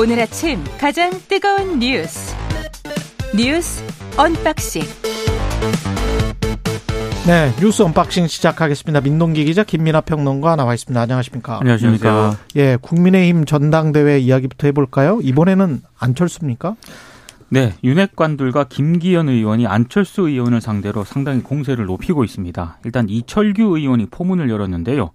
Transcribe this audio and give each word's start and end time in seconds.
오늘 0.00 0.18
아침 0.18 0.64
가장 0.78 1.10
뜨거운 1.28 1.78
뉴스 1.78 2.34
뉴스 3.36 3.84
언박싱 4.16 4.80
네, 7.26 7.52
뉴스 7.60 7.82
언박싱 7.82 8.26
시작하겠습니다. 8.26 9.02
민동기 9.02 9.44
기자 9.44 9.62
김민아 9.62 10.00
평론가 10.00 10.56
나와 10.56 10.72
있습니다. 10.72 10.98
안녕하십니까? 10.98 11.58
안녕하십니까? 11.60 12.34
예, 12.56 12.78
국민의힘 12.80 13.44
전당대회 13.44 14.18
이야기부터 14.20 14.68
해볼까요? 14.68 15.20
이번에는 15.22 15.82
안철수입니까? 15.98 16.76
네, 17.50 17.74
윤핵관들과 17.84 18.68
김기현 18.70 19.28
의원이 19.28 19.66
안철수 19.66 20.30
의원을 20.30 20.62
상대로 20.62 21.04
상당히 21.04 21.42
공세를 21.42 21.84
높이고 21.84 22.24
있습니다. 22.24 22.78
일단 22.86 23.06
이철규 23.10 23.76
의원이 23.76 24.06
포문을 24.06 24.48
열었는데요. 24.48 25.10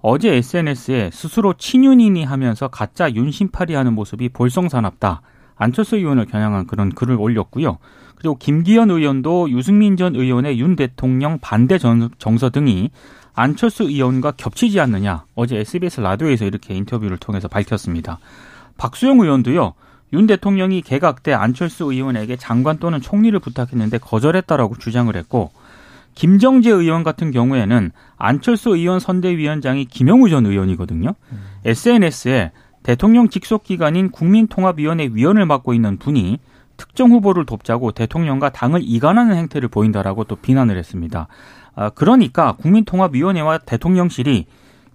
어제 0.00 0.34
SNS에 0.34 1.10
스스로 1.12 1.54
친윤이니 1.54 2.24
하면서 2.24 2.68
가짜 2.68 3.12
윤심팔이 3.12 3.74
하는 3.74 3.94
모습이 3.94 4.28
볼썽사납다. 4.30 5.22
안철수 5.56 5.96
의원을 5.96 6.26
겨냥한 6.26 6.66
그런 6.66 6.90
글을 6.90 7.16
올렸고요. 7.18 7.78
그리고 8.16 8.36
김기현 8.36 8.90
의원도 8.90 9.50
유승민 9.50 9.96
전 9.96 10.14
의원의 10.14 10.58
윤 10.60 10.76
대통령 10.76 11.38
반대 11.40 11.78
정서 11.78 12.50
등이 12.50 12.90
안철수 13.34 13.84
의원과 13.84 14.32
겹치지 14.32 14.80
않느냐 14.80 15.24
어제 15.34 15.58
SBS 15.58 16.00
라디오에서 16.00 16.46
이렇게 16.46 16.74
인터뷰를 16.74 17.18
통해서 17.18 17.48
밝혔습니다. 17.48 18.18
박수영 18.78 19.20
의원도요. 19.20 19.74
윤 20.12 20.26
대통령이 20.26 20.82
개각 20.82 21.22
때 21.22 21.32
안철수 21.32 21.84
의원에게 21.92 22.36
장관 22.36 22.78
또는 22.78 23.00
총리를 23.00 23.38
부탁했는데 23.40 23.98
거절했다라고 23.98 24.76
주장을 24.78 25.14
했고 25.14 25.50
김정재 26.16 26.70
의원 26.70 27.04
같은 27.04 27.30
경우에는 27.30 27.92
안철수 28.16 28.70
의원 28.70 28.98
선대위원장이 28.98 29.84
김영우 29.84 30.28
전 30.30 30.46
의원이거든요. 30.46 31.14
음. 31.30 31.38
SNS에 31.64 32.52
대통령 32.82 33.28
직속 33.28 33.62
기관인 33.62 34.10
국민통합위원회 34.10 35.10
위원을 35.12 35.44
맡고 35.46 35.74
있는 35.74 35.98
분이 35.98 36.40
특정 36.78 37.10
후보를 37.10 37.44
돕자고 37.44 37.92
대통령과 37.92 38.50
당을 38.50 38.80
이간하는 38.82 39.36
행태를 39.36 39.68
보인다라고 39.68 40.24
또 40.24 40.36
비난을 40.36 40.78
했습니다. 40.78 41.28
아, 41.74 41.90
그러니까 41.90 42.52
국민통합위원회와 42.52 43.58
대통령실이 43.58 44.46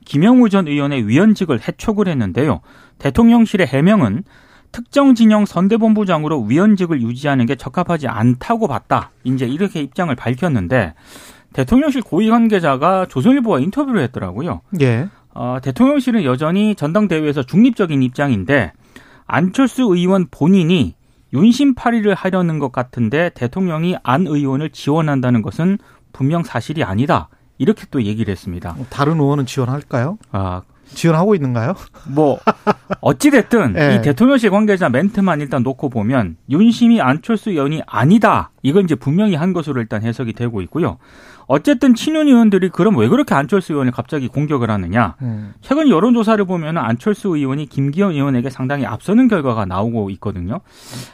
김영우 0.05 0.49
전 0.49 0.67
의원의 0.67 1.07
위원직을 1.07 1.59
해촉을 1.67 2.07
했는데요. 2.07 2.61
대통령실의 2.97 3.67
해명은 3.67 4.23
특정 4.71 5.15
진영 5.15 5.45
선대본부장으로 5.45 6.43
위원직을 6.43 7.01
유지하는 7.01 7.45
게 7.45 7.55
적합하지 7.55 8.07
않다고 8.07 8.67
봤다. 8.67 9.11
이제 9.23 9.45
이렇게 9.45 9.81
입장을 9.81 10.13
밝혔는데 10.15 10.93
대통령실 11.53 12.01
고위 12.01 12.29
관계자가 12.29 13.07
조선일보와 13.07 13.59
인터뷰를 13.59 14.01
했더라고요. 14.03 14.61
예. 14.81 15.09
어, 15.33 15.57
대통령실은 15.61 16.23
여전히 16.23 16.75
전당대회에서 16.75 17.43
중립적인 17.43 18.01
입장인데 18.03 18.73
안철수 19.25 19.83
의원 19.83 20.27
본인이 20.29 20.95
윤심팔이를 21.33 22.13
하려는 22.13 22.59
것 22.59 22.71
같은데 22.71 23.29
대통령이 23.33 23.95
안 24.03 24.27
의원을 24.27 24.69
지원한다는 24.71 25.41
것은 25.41 25.77
분명 26.11 26.43
사실이 26.43 26.83
아니다. 26.83 27.29
이렇게 27.57 27.85
또 27.91 28.03
얘기를 28.03 28.31
했습니다. 28.31 28.75
다른 28.89 29.19
의원은 29.19 29.45
지원할까요? 29.45 30.17
아, 30.31 30.61
지원하고 30.93 31.35
있는가요? 31.35 31.75
뭐 32.07 32.39
어찌됐든 33.01 33.73
네. 33.73 33.95
이 33.95 34.01
대통령실 34.01 34.49
관계자 34.49 34.89
멘트만 34.89 35.41
일단 35.41 35.63
놓고 35.63 35.89
보면 35.89 36.37
윤심이 36.49 37.01
안철수 37.01 37.49
의원이 37.49 37.81
아니다. 37.85 38.51
이건 38.61 38.83
이제 38.83 38.95
분명히 38.95 39.35
한 39.35 39.53
것으로 39.53 39.81
일단 39.81 40.03
해석이 40.03 40.33
되고 40.33 40.61
있고요. 40.61 40.97
어쨌든 41.47 41.93
친윤 41.95 42.27
의원들이 42.27 42.69
그럼 42.69 42.97
왜 42.97 43.07
그렇게 43.07 43.33
안철수 43.35 43.73
의원을 43.73 43.91
갑자기 43.91 44.27
공격을 44.27 44.69
하느냐? 44.69 45.15
음. 45.21 45.53
최근 45.61 45.89
여론 45.89 46.13
조사를 46.13 46.43
보면 46.45 46.77
안철수 46.77 47.29
의원이 47.29 47.67
김기현 47.67 48.11
의원에게 48.11 48.49
상당히 48.49 48.85
앞서는 48.85 49.27
결과가 49.27 49.65
나오고 49.65 50.09
있거든요. 50.11 50.61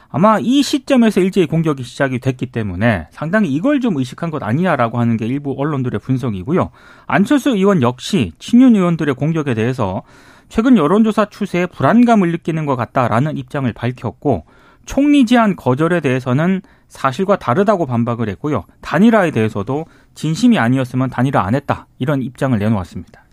아마 0.09 0.39
이 0.39 0.63
시점에서 0.63 1.21
일제히 1.21 1.45
공격이 1.47 1.83
시작이 1.83 2.19
됐기 2.19 2.47
때문에 2.47 3.07
상당히 3.11 3.51
이걸 3.51 3.79
좀 3.79 3.97
의식한 3.97 4.31
것 4.31 4.43
아니냐라고 4.43 4.99
하는 4.99 5.17
게 5.17 5.25
일부 5.25 5.55
언론들의 5.57 5.99
분석이고요. 5.99 6.69
안철수 7.05 7.51
의원 7.51 7.81
역시 7.81 8.31
친윤 8.39 8.75
의원들의 8.75 9.15
공격에 9.15 9.53
대해서 9.53 10.03
최근 10.49 10.77
여론조사 10.77 11.25
추세에 11.25 11.65
불안감을 11.65 12.31
느끼는 12.31 12.65
것 12.65 12.75
같다라는 12.75 13.37
입장을 13.37 13.71
밝혔고 13.73 14.45
총리 14.85 15.25
제안 15.25 15.55
거절에 15.55 15.99
대해서는 15.99 16.61
사실과 16.87 17.35
다르다고 17.35 17.85
반박을 17.85 18.29
했고요. 18.29 18.63
단일화에 18.81 19.31
대해서도 19.31 19.85
진심이 20.17 20.57
아니었으면 20.57 21.11
단일화 21.11 21.45
안 21.45 21.53
했다. 21.53 21.85
이런 21.99 22.23
입장을 22.23 22.57
내놓았습니다. 22.57 23.23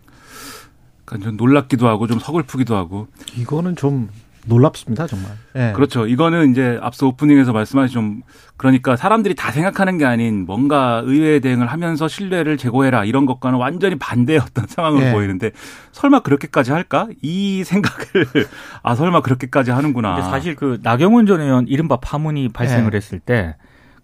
그러니까 1.06 1.30
좀 1.30 1.36
놀랍기도 1.38 1.88
하고 1.88 2.06
좀 2.06 2.18
서글프기도 2.18 2.76
하고. 2.76 3.08
이거는 3.34 3.74
좀 3.74 4.10
놀랍습니다, 4.44 5.06
정말. 5.06 5.32
네. 5.54 5.72
그렇죠. 5.72 6.06
이거는 6.06 6.50
이제 6.50 6.78
앞서 6.82 7.06
오프닝에서 7.06 7.54
말씀하신 7.54 7.94
좀 7.94 8.22
그러니까 8.58 8.96
사람들이 8.96 9.34
다 9.34 9.50
생각하는 9.50 9.96
게 9.96 10.04
아닌 10.04 10.44
뭔가 10.44 11.00
의회 11.06 11.40
대응을 11.40 11.68
하면서 11.68 12.06
신뢰를 12.06 12.58
제고해라 12.58 13.06
이런 13.06 13.24
것과는 13.24 13.58
완전히 13.58 13.96
반대의 13.96 14.40
어떤 14.40 14.66
상황을 14.66 15.04
네. 15.04 15.12
보이는데 15.12 15.52
설마 15.92 16.20
그렇게까지 16.20 16.72
할까? 16.72 17.08
이 17.22 17.64
생각을 17.64 18.26
아 18.82 18.94
설마 18.94 19.22
그렇게까지 19.22 19.70
하는구나. 19.70 20.20
사실 20.20 20.54
그 20.54 20.78
나경원 20.82 21.24
전 21.24 21.40
의원 21.40 21.66
이른바 21.66 21.96
파문이 21.96 22.50
발생을 22.50 22.90
네. 22.90 22.96
했을 22.98 23.20
때 23.20 23.56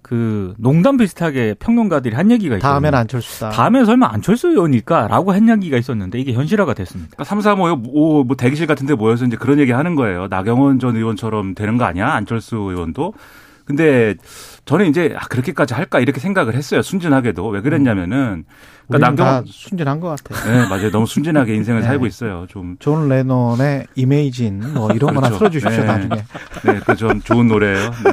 그 0.02 0.54
농담 0.58 0.96
비슷하게 0.96 1.54
평론가들이 1.60 2.14
한 2.16 2.30
얘기가 2.30 2.56
있어요. 2.56 2.70
다음엔 2.72 2.94
안철수다. 2.94 3.50
다음엔 3.50 3.84
설마 3.84 4.08
안철수 4.12 4.48
의원일까라고 4.48 5.32
한 5.32 5.48
얘기가 5.48 5.76
있었는데 5.76 6.18
이게 6.18 6.32
현실화가 6.32 6.74
됐습니다. 6.74 7.10
그러니까 7.16 7.24
3, 7.24 7.40
4, 7.40 7.54
5, 7.54 7.82
5, 7.92 8.24
뭐 8.24 8.36
대기실 8.36 8.66
같은 8.66 8.86
데 8.86 8.94
모여서 8.94 9.24
이제 9.26 9.36
그런 9.36 9.58
얘기 9.58 9.72
하는 9.72 9.94
거예요. 9.94 10.26
나경원 10.28 10.78
전 10.78 10.96
의원처럼 10.96 11.54
되는 11.54 11.76
거 11.76 11.84
아니야? 11.84 12.12
안철수 12.12 12.56
의원도. 12.56 13.12
근데 13.66 14.16
저는 14.64 14.86
이제 14.86 15.14
아, 15.16 15.26
그렇게까지 15.28 15.74
할까 15.74 16.00
이렇게 16.00 16.18
생각을 16.18 16.54
했어요. 16.54 16.82
순진하게도. 16.82 17.46
왜 17.48 17.60
그랬냐면은 17.60 18.44
그러니까 18.88 19.10
나경원 19.10 19.44
순진한 19.46 20.00
것 20.00 20.08
같아요. 20.24 20.52
네, 20.62 20.68
맞아요. 20.68 20.90
너무 20.90 21.06
순진하게 21.06 21.54
인생을 21.56 21.82
네. 21.82 21.86
살고 21.86 22.06
있어요. 22.06 22.46
좀. 22.48 22.74
존 22.80 23.08
레논의 23.08 23.86
Imagine 23.94 24.72
뭐 24.74 24.90
이런 24.90 25.10
그렇죠. 25.14 25.20
거나 25.20 25.38
틀어 25.38 25.50
주십시오 25.50 25.80
네. 25.82 25.86
나중에. 25.86 26.16
네, 26.64 26.80
그 26.84 26.96
좀 26.96 27.20
좋은 27.20 27.46
노래예요. 27.46 27.90
네. 27.90 28.12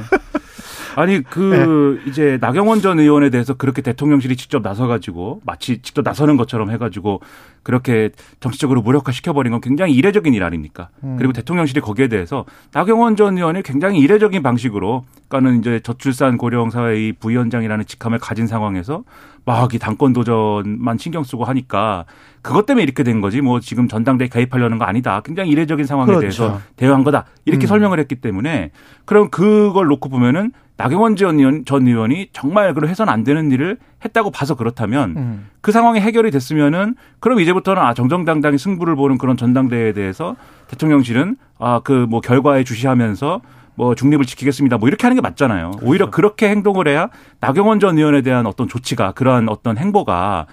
아니 0.97 1.21
그 1.21 1.99
네. 2.03 2.09
이제 2.09 2.39
나경원 2.41 2.81
전 2.81 2.99
의원에 2.99 3.29
대해서 3.29 3.53
그렇게 3.53 3.83
대통령실이 3.83 4.35
직접 4.35 4.63
나서가지고 4.63 5.41
마치 5.45 5.79
직접 5.83 6.01
나서는 6.01 6.37
것처럼 6.37 6.71
해가지고 6.71 7.21
그렇게 7.61 8.09
정치적으로 8.39 8.81
무력화 8.81 9.11
시켜버린 9.11 9.51
건 9.51 9.61
굉장히 9.61 9.93
이례적인 9.93 10.33
일 10.33 10.43
아닙니까? 10.43 10.89
음. 11.03 11.15
그리고 11.19 11.33
대통령실이 11.33 11.81
거기에 11.81 12.07
대해서 12.07 12.45
나경원 12.73 13.15
전 13.15 13.37
의원이 13.37 13.61
굉장히 13.61 13.99
이례적인 13.99 14.41
방식으로 14.41 15.05
그러니까는 15.27 15.59
이제 15.59 15.79
저출산 15.81 16.35
고령 16.35 16.71
사회의 16.71 17.13
부위원장이라는 17.13 17.85
직함을 17.85 18.17
가진 18.17 18.47
상황에서 18.47 19.03
막 19.45 19.73
이 19.73 19.79
당권 19.79 20.13
도전만 20.13 20.97
신경 20.97 21.23
쓰고 21.23 21.45
하니까 21.45 22.05
그것 22.41 22.65
때문에 22.65 22.83
이렇게 22.83 23.03
된 23.03 23.21
거지 23.21 23.41
뭐 23.41 23.59
지금 23.59 23.87
전당대에 23.87 24.27
가입하려는 24.27 24.77
거 24.77 24.85
아니다. 24.85 25.21
굉장히 25.23 25.51
이례적인 25.51 25.85
상황에 25.85 26.07
그렇죠. 26.07 26.21
대해서 26.21 26.61
대응한 26.75 27.03
거다. 27.03 27.25
이렇게 27.45 27.65
음. 27.65 27.67
설명을 27.67 27.99
했기 27.99 28.15
때문에 28.15 28.71
그럼 29.05 29.29
그걸 29.29 29.87
놓고 29.87 30.09
보면은 30.09 30.51
나경원 30.77 31.15
전, 31.15 31.39
의원, 31.39 31.65
전 31.65 31.87
의원이 31.87 32.29
정말 32.33 32.73
그런 32.73 32.89
해선 32.89 33.09
안 33.09 33.23
되는 33.23 33.51
일을 33.51 33.77
했다고 34.05 34.29
봐서 34.31 34.55
그렇다면 34.55 35.13
음. 35.17 35.49
그 35.61 35.71
상황이 35.71 35.99
해결이 35.99 36.29
됐으면은 36.31 36.95
그럼 37.19 37.39
이제부터는 37.39 37.81
아 37.81 37.93
정정당당히 37.95 38.57
승부를 38.59 38.95
보는 38.95 39.17
그런 39.17 39.37
전당대회에 39.37 39.93
대해서 39.93 40.35
대통령실은 40.67 41.37
아 41.59 41.79
그 41.83 42.05
뭐 42.07 42.21
결과에 42.21 42.63
주시하면서 42.63 43.41
뭐 43.75 43.95
중립을 43.95 44.25
지키겠습니다. 44.25 44.77
뭐 44.77 44.87
이렇게 44.87 45.03
하는 45.03 45.15
게 45.15 45.21
맞잖아요. 45.21 45.71
그렇죠. 45.71 45.85
오히려 45.87 46.09
그렇게 46.11 46.49
행동을 46.49 46.87
해야 46.87 47.09
나경원 47.39 47.79
전 47.79 47.97
의원에 47.97 48.21
대한 48.21 48.45
어떤 48.45 48.67
조치가 48.67 49.11
그러한 49.13 49.49
어떤 49.49 49.77
행보가 49.77 50.45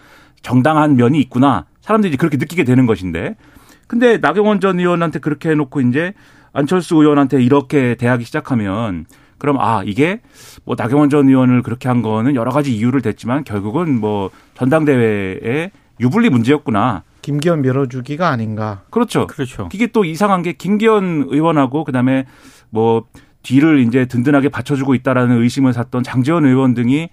정당한 0.43 0.97
면이 0.97 1.19
있구나. 1.21 1.67
사람들이 1.81 2.17
그렇게 2.17 2.37
느끼게 2.39 2.65
되는 2.65 2.87
것인데. 2.87 3.37
근데 3.87 4.17
나경원 4.19 4.61
전 4.61 4.79
의원한테 4.79 5.19
그렇게 5.19 5.51
해놓고 5.51 5.83
이제 5.83 6.15
안철수 6.55 6.97
의원한테 6.97 7.43
이렇게 7.43 7.95
대하기 7.97 8.25
시작하면 8.25 9.05
그럼 9.45 9.59
아 9.61 9.83
이게 9.85 10.21
뭐 10.65 10.75
나경원 10.75 11.11
전 11.11 11.29
의원을 11.29 11.61
그렇게 11.63 11.87
한 11.87 12.01
거는 12.01 12.35
여러 12.35 12.51
가지 12.51 12.75
이유를 12.75 13.03
댔지만 13.03 13.45
결국은 13.45 14.01
뭐 14.01 14.31
전당대회의 14.55 15.71
유불리 16.01 16.31
문제였구나. 16.31 17.03
김기현 17.21 17.61
밀어주기가 17.61 18.31
아닌가. 18.31 18.85
그렇죠. 18.89 19.27
그렇죠. 19.27 19.69
이게 19.75 19.87
또 19.89 20.07
이상한 20.07 20.41
게 20.41 20.55
김기현 20.55 21.27
의원하고 21.29 21.85
그다음에 21.85 22.25
뭐 22.71 23.05
뒤를 23.43 23.81
이제 23.81 24.07
든든하게 24.07 24.49
받쳐주고 24.49 24.95
있다라는 24.95 25.43
의심을 25.43 25.75
샀던 25.75 26.05
장재원 26.05 26.47
의원 26.47 26.73
등이 26.73 27.11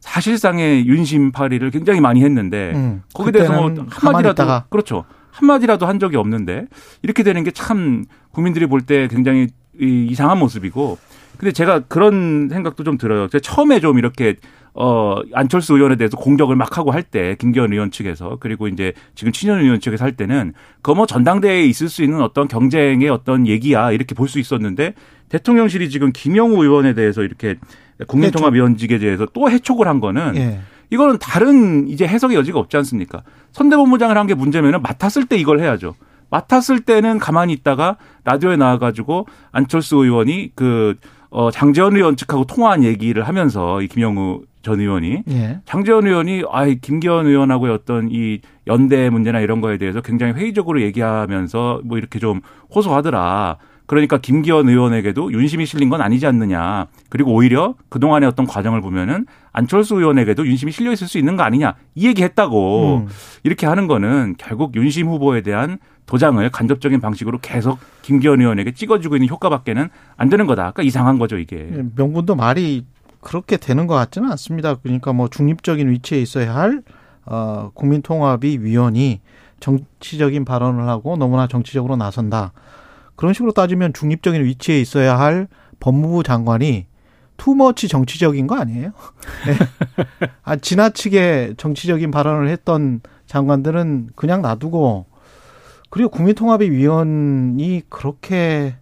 사실상의 0.00 0.86
윤심파리를 0.86 1.70
굉장히 1.70 2.00
많이 2.02 2.22
했는데 2.22 2.72
음, 2.74 3.02
거기에 3.14 3.32
대해서 3.32 3.54
뭐 3.54 3.86
한마디라도 3.88 4.64
그렇죠. 4.68 5.04
한마디라도 5.30 5.86
한 5.86 5.98
적이 5.98 6.16
없는데 6.18 6.66
이렇게 7.02 7.22
되는 7.22 7.42
게 7.44 7.50
참 7.50 8.04
국민들이 8.30 8.66
볼 8.66 8.82
때 8.82 9.08
굉장히 9.08 9.48
이상한 9.80 10.38
모습이고 10.38 10.98
근데 11.42 11.50
제가 11.50 11.80
그런 11.80 12.48
생각도 12.48 12.84
좀 12.84 12.96
들어요. 12.96 13.26
처음에 13.26 13.80
좀 13.80 13.98
이렇게 13.98 14.36
어, 14.74 15.16
안철수 15.34 15.74
의원에 15.74 15.96
대해서 15.96 16.16
공격을 16.16 16.54
막 16.54 16.78
하고 16.78 16.92
할 16.92 17.02
때, 17.02 17.34
김기현 17.40 17.72
의원 17.72 17.90
측에서, 17.90 18.36
그리고 18.38 18.68
이제 18.68 18.92
지금 19.16 19.32
친현 19.32 19.58
의원 19.60 19.80
측에서 19.80 20.04
할 20.04 20.12
때는, 20.12 20.54
그뭐 20.82 21.04
전당대회에 21.06 21.64
있을 21.64 21.88
수 21.88 22.04
있는 22.04 22.22
어떤 22.22 22.46
경쟁의 22.48 23.08
어떤 23.10 23.48
얘기야, 23.48 23.90
이렇게 23.90 24.14
볼 24.14 24.28
수 24.28 24.38
있었는데, 24.38 24.94
대통령실이 25.30 25.90
지금 25.90 26.12
김영우 26.12 26.62
의원에 26.62 26.94
대해서 26.94 27.22
이렇게 27.22 27.56
국민통합위원직에 28.06 28.98
대해서 28.98 29.26
또 29.34 29.50
해촉을 29.50 29.88
한 29.88 29.98
거는, 30.00 30.36
예. 30.36 30.60
이거는 30.90 31.18
다른 31.18 31.88
이제 31.88 32.06
해석의 32.06 32.36
여지가 32.36 32.58
없지 32.60 32.76
않습니까? 32.78 33.24
선대본부장을 33.50 34.16
한 34.16 34.26
게 34.28 34.34
문제면은 34.34 34.80
맡았을 34.80 35.26
때 35.26 35.36
이걸 35.36 35.58
해야죠. 35.60 35.96
맡았을 36.30 36.80
때는 36.80 37.18
가만히 37.18 37.52
있다가 37.52 37.96
라디오에 38.24 38.56
나와가지고 38.56 39.26
안철수 39.50 39.96
의원이 39.96 40.52
그, 40.54 40.94
어, 41.32 41.50
장재원 41.50 41.96
의원 41.96 42.14
측하고 42.16 42.44
통화한 42.44 42.84
얘기를 42.84 43.26
하면서 43.26 43.80
이 43.80 43.88
김영우 43.88 44.42
전 44.62 44.78
의원이 44.78 45.24
예. 45.30 45.60
장재원 45.64 46.06
의원이 46.06 46.44
아이 46.50 46.78
김기현 46.78 47.26
의원하고의 47.26 47.72
어떤 47.72 48.08
이 48.10 48.40
연대 48.66 49.10
문제나 49.10 49.40
이런 49.40 49.60
거에 49.60 49.78
대해서 49.78 50.00
굉장히 50.02 50.34
회의적으로 50.34 50.82
얘기하면서 50.82 51.80
뭐 51.84 51.98
이렇게 51.98 52.18
좀 52.18 52.40
호소하더라. 52.74 53.56
그러니까 53.92 54.16
김기현 54.16 54.70
의원에게도 54.70 55.34
윤심이 55.34 55.66
실린 55.66 55.90
건 55.90 56.00
아니지 56.00 56.26
않느냐. 56.26 56.86
그리고 57.10 57.34
오히려 57.34 57.74
그동안의 57.90 58.26
어떤 58.26 58.46
과정을 58.46 58.80
보면은 58.80 59.26
안철수 59.52 59.96
의원에게도 59.96 60.46
윤심이 60.46 60.72
실려 60.72 60.92
있을 60.92 61.06
수 61.08 61.18
있는 61.18 61.36
거 61.36 61.42
아니냐. 61.42 61.74
이 61.94 62.06
얘기 62.06 62.22
했다고 62.22 63.02
음. 63.04 63.08
이렇게 63.42 63.66
하는 63.66 63.88
거는 63.88 64.36
결국 64.38 64.74
윤심 64.76 65.08
후보에 65.08 65.42
대한 65.42 65.76
도장을 66.06 66.48
간접적인 66.48 67.02
방식으로 67.02 67.38
계속 67.42 67.80
김기현 68.00 68.40
의원에게 68.40 68.72
찍어주고 68.72 69.16
있는 69.16 69.28
효과밖에는 69.28 69.90
안 70.16 70.28
되는 70.30 70.46
거다. 70.46 70.62
그러니까 70.62 70.84
이상한 70.84 71.18
거죠, 71.18 71.36
이게. 71.36 71.58
예, 71.58 71.84
명분도 71.94 72.34
말이 72.34 72.86
그렇게 73.20 73.58
되는 73.58 73.86
것 73.86 73.94
같지는 73.94 74.30
않습니다. 74.30 74.76
그러니까 74.76 75.12
뭐 75.12 75.28
중립적인 75.28 75.90
위치에 75.90 76.18
있어야 76.18 76.54
할 76.54 76.80
어, 77.26 77.70
국민통합이 77.74 78.60
위원이 78.62 79.20
정치적인 79.60 80.46
발언을 80.46 80.88
하고 80.88 81.18
너무나 81.18 81.46
정치적으로 81.46 81.96
나선다. 81.96 82.52
그런 83.16 83.34
식으로 83.34 83.52
따지면 83.52 83.92
중립적인 83.92 84.44
위치에 84.44 84.80
있어야 84.80 85.18
할 85.18 85.48
법무부 85.80 86.22
장관이 86.22 86.86
투머치 87.36 87.88
정치적인 87.88 88.46
거 88.46 88.56
아니에요? 88.56 88.92
네. 89.46 90.26
아, 90.42 90.56
지나치게 90.56 91.54
정치적인 91.56 92.10
발언을 92.10 92.48
했던 92.48 93.00
장관들은 93.26 94.10
그냥 94.14 94.42
놔두고 94.42 95.06
그리고 95.90 96.10
국민통합의 96.10 96.70
위원이 96.70 97.82
그렇게 97.88 98.76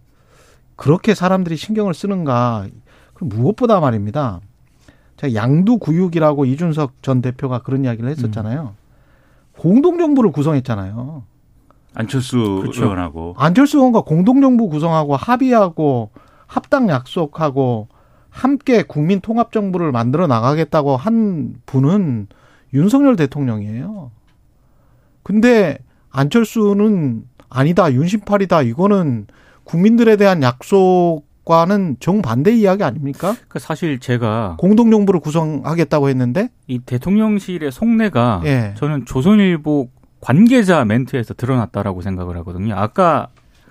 그렇게 0.75 1.13
사람들이 1.13 1.57
신경을 1.57 1.93
쓰는가? 1.93 2.67
무엇보다 3.19 3.79
말입니다. 3.79 4.39
제가 5.17 5.35
양두구육이라고 5.35 6.45
이준석 6.45 7.03
전 7.03 7.21
대표가 7.21 7.59
그런 7.59 7.83
이야기를 7.83 8.09
했었잖아요. 8.09 8.75
음. 8.75 9.59
공동정부를 9.59 10.31
구성했잖아요. 10.31 11.23
안철수 11.93 12.59
그렇죠. 12.61 12.83
의원하고 12.83 13.35
안철수 13.37 13.77
의원과 13.77 14.01
공동정부 14.01 14.69
구성하고 14.69 15.15
합의하고 15.15 16.11
합당 16.47 16.89
약속하고 16.89 17.87
함께 18.29 18.81
국민 18.83 19.19
통합 19.19 19.51
정부를 19.51 19.91
만들어 19.91 20.27
나가겠다고 20.27 20.95
한 20.95 21.55
분은 21.65 22.27
윤석열 22.73 23.15
대통령이에요. 23.17 24.11
근데 25.23 25.77
안철수는 26.09 27.23
아니다, 27.49 27.91
윤심팔이다, 27.91 28.61
이거는 28.63 29.27
국민들에 29.65 30.15
대한 30.15 30.41
약속과는 30.41 31.97
정반대 31.99 32.55
이야기 32.55 32.83
아닙니까? 32.83 33.35
그 33.49 33.59
사실 33.59 33.99
제가 33.99 34.55
공동정부를 34.57 35.19
구성하겠다고 35.19 36.09
했는데 36.09 36.49
이 36.67 36.79
대통령실의 36.79 37.71
속내가 37.71 38.41
예. 38.45 38.73
저는 38.77 39.05
조선일보 39.05 39.89
관계자 40.21 40.85
멘트에서 40.85 41.33
드러났다라고 41.33 42.01
생각을 42.01 42.37
하거든요. 42.37 42.75
아까 42.75 43.29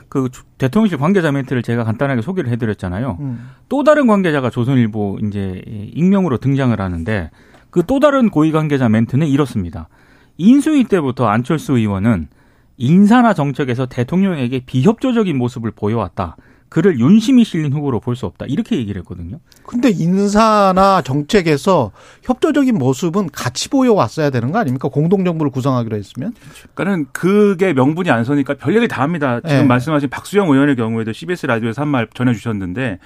그 0.09 0.29
대통령실 0.59 0.99
관계자 0.99 1.31
멘트를 1.31 1.63
제가 1.63 1.85
간단하게 1.85 2.21
소개를 2.21 2.51
해드렸잖아요. 2.51 3.17
음. 3.21 3.51
또 3.69 3.85
다른 3.85 4.07
관계자가 4.09 4.51
조선일보 4.51 5.21
이제 5.23 5.63
익명으로 5.95 6.39
등장을 6.39 6.79
하는데 6.79 7.31
그 7.71 7.83
또 7.87 8.01
다른 8.01 8.31
고위 8.31 8.53
관계자 8.53 8.89
멘트는 8.89 9.27
이렇습니다. 9.27 9.89
인수위 10.37 10.85
때부터 10.85 11.27
안철수 11.27 11.77
의원은 11.77 12.29
인사나 12.77 13.35
정책에서 13.35 13.87
대통령에게 13.87 14.61
비협조적인 14.67 15.37
모습을 15.37 15.71
보여왔다. 15.71 16.37
그를 16.71 16.99
윤심이 16.99 17.45
실린 17.45 17.73
후보로 17.73 18.01
볼 18.01 18.17
수 18.17 18.25
없다. 18.27 18.47
이렇게 18.49 18.77
얘기를 18.77 19.01
했거든요. 19.03 19.39
근데 19.67 19.91
인사나 19.91 21.03
정책에서 21.03 21.91
협조적인 22.23 22.77
모습은 22.79 23.29
같이 23.33 23.69
보여왔어야 23.69 24.31
되는 24.31 24.51
거 24.53 24.59
아닙니까? 24.59 24.89
공동정부를 24.89 25.51
구성하기로 25.53 25.97
했으면? 25.97 26.33
그러니까는 26.75 27.07
그게 27.13 27.73
명분이 27.73 28.11
안 28.11 28.25
서니까 28.25 28.55
별 28.55 28.75
얘기 28.77 28.89
다 28.89 29.03
합니다. 29.03 29.41
지금 29.41 29.63
네. 29.63 29.65
말씀하신 29.65 30.09
박수영 30.11 30.49
의원의 30.49 30.77
경우에도 30.77 31.13
CBS 31.13 31.47
라디오에서 31.47 31.83
한 31.83 31.89
말 31.91 32.07
전해주셨는데 32.15 32.99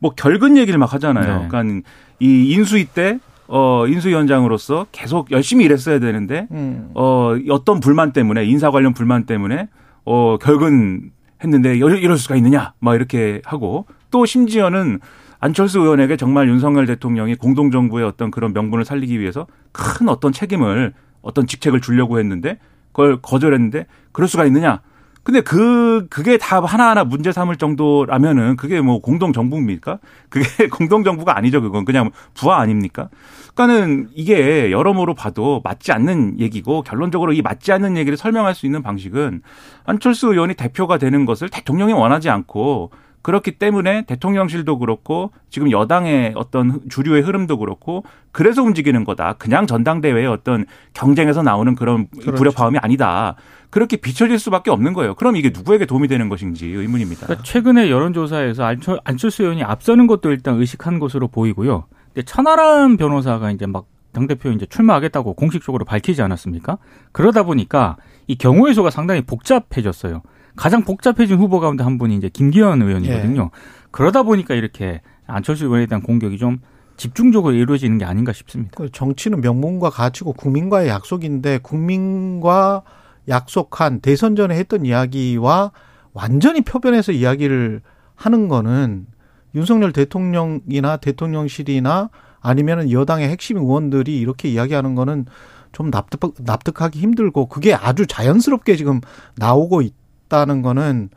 뭐 0.00 0.10
결근 0.16 0.56
얘기를 0.56 0.78
막 0.78 0.92
하잖아요. 0.94 1.42
네. 1.42 1.48
그러니까 1.48 1.88
이 2.18 2.52
인수위 2.52 2.86
때 2.86 3.18
어, 3.46 3.86
인수위원장으로서 3.86 4.86
계속 4.92 5.30
열심히 5.30 5.66
일했어야 5.66 5.98
되는데, 5.98 6.46
음. 6.52 6.90
어, 6.94 7.32
어떤 7.50 7.80
불만 7.80 8.12
때문에, 8.12 8.46
인사 8.46 8.70
관련 8.70 8.94
불만 8.94 9.26
때문에, 9.26 9.68
어, 10.06 10.38
결근 10.40 11.10
했는데 11.42 11.76
이럴 11.76 12.16
수가 12.16 12.36
있느냐, 12.36 12.74
막 12.78 12.94
이렇게 12.94 13.42
하고, 13.44 13.86
또 14.10 14.26
심지어는 14.26 15.00
안철수 15.40 15.80
의원에게 15.80 16.16
정말 16.16 16.48
윤석열 16.48 16.86
대통령이 16.86 17.34
공동정부의 17.34 18.06
어떤 18.06 18.30
그런 18.30 18.52
명분을 18.52 18.84
살리기 18.84 19.18
위해서 19.18 19.46
큰 19.72 20.08
어떤 20.08 20.32
책임을, 20.32 20.92
어떤 21.20 21.46
직책을 21.46 21.80
주려고 21.80 22.18
했는데, 22.18 22.58
그걸 22.92 23.20
거절했는데, 23.20 23.86
그럴 24.12 24.28
수가 24.28 24.44
있느냐. 24.46 24.80
근데 25.24 25.40
그, 25.40 26.06
그게 26.10 26.36
다 26.36 26.60
하나하나 26.60 27.04
문제 27.04 27.30
삼을 27.30 27.56
정도라면은 27.56 28.56
그게 28.56 28.80
뭐 28.80 29.00
공동 29.00 29.32
정부입니까? 29.32 29.98
그게 30.28 30.44
공동 30.68 31.04
정부가 31.04 31.36
아니죠. 31.36 31.62
그건 31.62 31.84
그냥 31.84 32.10
부하 32.34 32.58
아닙니까? 32.58 33.08
그러니까는 33.54 34.08
이게 34.14 34.72
여러모로 34.72 35.14
봐도 35.14 35.60
맞지 35.62 35.92
않는 35.92 36.40
얘기고 36.40 36.82
결론적으로 36.82 37.32
이 37.32 37.42
맞지 37.42 37.70
않는 37.72 37.96
얘기를 37.96 38.16
설명할 38.16 38.54
수 38.54 38.66
있는 38.66 38.82
방식은 38.82 39.42
안철수 39.84 40.28
의원이 40.32 40.54
대표가 40.54 40.98
되는 40.98 41.24
것을 41.24 41.48
대통령이 41.48 41.92
원하지 41.92 42.28
않고 42.28 42.90
그렇기 43.22 43.52
때문에 43.52 44.02
대통령실도 44.02 44.78
그렇고 44.78 45.30
지금 45.48 45.70
여당의 45.70 46.32
어떤 46.34 46.80
주류의 46.88 47.22
흐름도 47.22 47.58
그렇고 47.58 48.04
그래서 48.32 48.62
움직이는 48.62 49.04
거다. 49.04 49.34
그냥 49.34 49.66
전당대회의 49.66 50.26
어떤 50.26 50.66
경쟁에서 50.92 51.42
나오는 51.42 51.74
그런 51.74 52.08
그렇죠. 52.08 52.32
불협화음이 52.32 52.78
아니다. 52.78 53.36
그렇게 53.70 53.96
비춰질 53.96 54.38
수밖에 54.38 54.70
없는 54.70 54.92
거예요. 54.92 55.14
그럼 55.14 55.36
이게 55.36 55.50
누구에게 55.54 55.86
도움이 55.86 56.08
되는 56.08 56.28
것인지 56.28 56.66
의문입니다. 56.66 57.26
그러니까 57.26 57.44
최근에 57.44 57.90
여론조사에서 57.90 58.74
안철수 59.04 59.44
의원이 59.44 59.62
앞서는 59.62 60.06
것도 60.06 60.30
일단 60.30 60.56
의식한 60.56 60.98
것으로 60.98 61.28
보이고요. 61.28 61.84
근데 62.12 62.22
천하람 62.22 62.96
변호사가 62.96 63.50
이제 63.50 63.66
막 63.66 63.86
당대표 64.12 64.50
이제 64.50 64.66
출마하겠다고 64.66 65.32
공식적으로 65.34 65.86
밝히지 65.86 66.20
않았습니까? 66.20 66.76
그러다 67.12 67.44
보니까 67.44 67.96
이 68.26 68.36
경우의 68.36 68.74
수가 68.74 68.90
상당히 68.90 69.22
복잡해졌어요. 69.22 70.20
가장 70.56 70.84
복잡해진 70.84 71.38
후보 71.38 71.60
가운데 71.60 71.84
한 71.84 71.98
분이 71.98 72.16
이제 72.16 72.28
김기현 72.28 72.82
의원이거든요. 72.82 73.42
예. 73.42 73.58
그러다 73.90 74.22
보니까 74.22 74.54
이렇게 74.54 75.00
안철수 75.26 75.66
의원에 75.66 75.86
대한 75.86 76.02
공격이 76.02 76.38
좀 76.38 76.58
집중적으로 76.96 77.54
이루어지는 77.54 77.98
게 77.98 78.04
아닌가 78.04 78.32
싶습니다. 78.32 78.72
그 78.76 78.90
정치는 78.90 79.40
명분과 79.40 79.90
가치고 79.90 80.34
국민과의 80.34 80.88
약속인데 80.88 81.58
국민과 81.58 82.82
약속한 83.28 84.00
대선 84.00 84.36
전에 84.36 84.56
했던 84.56 84.84
이야기와 84.84 85.72
완전히 86.12 86.60
표변해서 86.60 87.12
이야기를 87.12 87.80
하는 88.14 88.48
거는 88.48 89.06
윤석열 89.54 89.92
대통령이나 89.92 90.98
대통령실이나 90.98 92.10
아니면은 92.40 92.90
여당의 92.90 93.28
핵심 93.28 93.58
의원들이 93.58 94.18
이렇게 94.18 94.48
이야기하는 94.48 94.94
거는 94.94 95.26
좀 95.72 95.90
납득, 95.90 96.34
납득하기 96.38 96.98
힘들고 96.98 97.46
그게 97.46 97.72
아주 97.72 98.06
자연스럽게 98.06 98.76
지금 98.76 99.00
나오고 99.36 99.82
있다 99.82 100.01
는 100.44 100.62
거는 100.62 101.10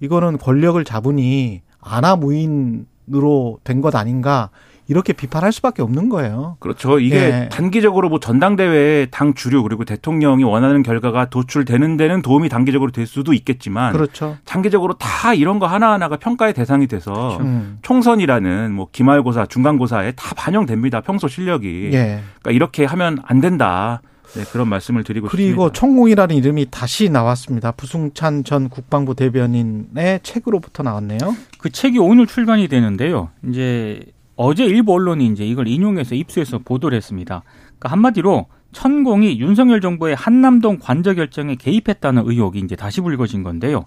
이거는 0.00 0.38
권력을 0.38 0.82
잡으니 0.84 1.62
아나무인으로 1.80 3.58
된 3.64 3.80
것 3.80 3.94
아닌가 3.96 4.50
이렇게 4.88 5.12
비판할 5.12 5.52
수밖에 5.52 5.82
없는 5.82 6.08
거예요. 6.08 6.56
그렇죠. 6.58 6.98
이게 6.98 7.16
예. 7.16 7.48
단기적으로 7.50 8.08
뭐 8.08 8.18
전당대회에 8.18 9.06
당 9.12 9.34
주류 9.34 9.62
그리고 9.62 9.84
대통령이 9.84 10.42
원하는 10.42 10.82
결과가 10.82 11.30
도출되는 11.30 11.96
데는 11.96 12.22
도움이 12.22 12.48
단기적으로 12.48 12.90
될 12.90 13.06
수도 13.06 13.32
있겠지만 13.32 13.92
그렇죠. 13.92 14.36
장기적으로 14.44 14.94
다 14.94 15.32
이런 15.32 15.60
거 15.60 15.66
하나하나가 15.66 16.16
평가의 16.16 16.54
대상이 16.54 16.88
돼서 16.88 17.12
그렇죠. 17.12 17.38
음. 17.44 17.78
총선이라는 17.82 18.72
뭐 18.72 18.88
기말고사, 18.90 19.46
중간고사에 19.46 20.12
다 20.12 20.34
반영됩니다. 20.34 21.02
평소 21.02 21.28
실력이. 21.28 21.90
예. 21.92 22.20
그러니까 22.40 22.50
이렇게 22.50 22.84
하면 22.84 23.18
안 23.24 23.40
된다. 23.40 24.02
네, 24.34 24.44
그런 24.52 24.68
말씀을 24.68 25.04
드리고 25.04 25.26
그리고 25.28 25.36
싶습니다. 25.36 25.56
그리고 25.56 25.72
총공이라는 25.72 26.36
이름이 26.36 26.66
다시 26.70 27.08
나왔습니다. 27.08 27.72
부승찬 27.72 28.44
전 28.44 28.68
국방부 28.68 29.14
대변인의 29.14 30.20
책으로부터 30.22 30.82
나왔네요. 30.82 31.18
그 31.58 31.70
책이 31.70 31.98
오늘 31.98 32.26
출간이 32.26 32.68
되는데요. 32.68 33.30
이제 33.48 34.00
어제 34.36 34.64
일부 34.64 34.94
언론이 34.94 35.26
이제 35.26 35.44
이걸 35.44 35.68
인용해서 35.68 36.14
입수해서 36.14 36.58
보도를 36.58 36.96
했습니다. 36.96 37.42
그러니까 37.78 37.88
한마디로 37.90 38.46
천공이 38.72 39.40
윤석열 39.40 39.80
정부의 39.80 40.14
한남동 40.14 40.78
관저 40.80 41.14
결정에 41.14 41.56
개입했다는 41.56 42.22
의혹이 42.24 42.60
이제 42.60 42.76
다시 42.76 43.00
불거진 43.00 43.42
건데요. 43.42 43.84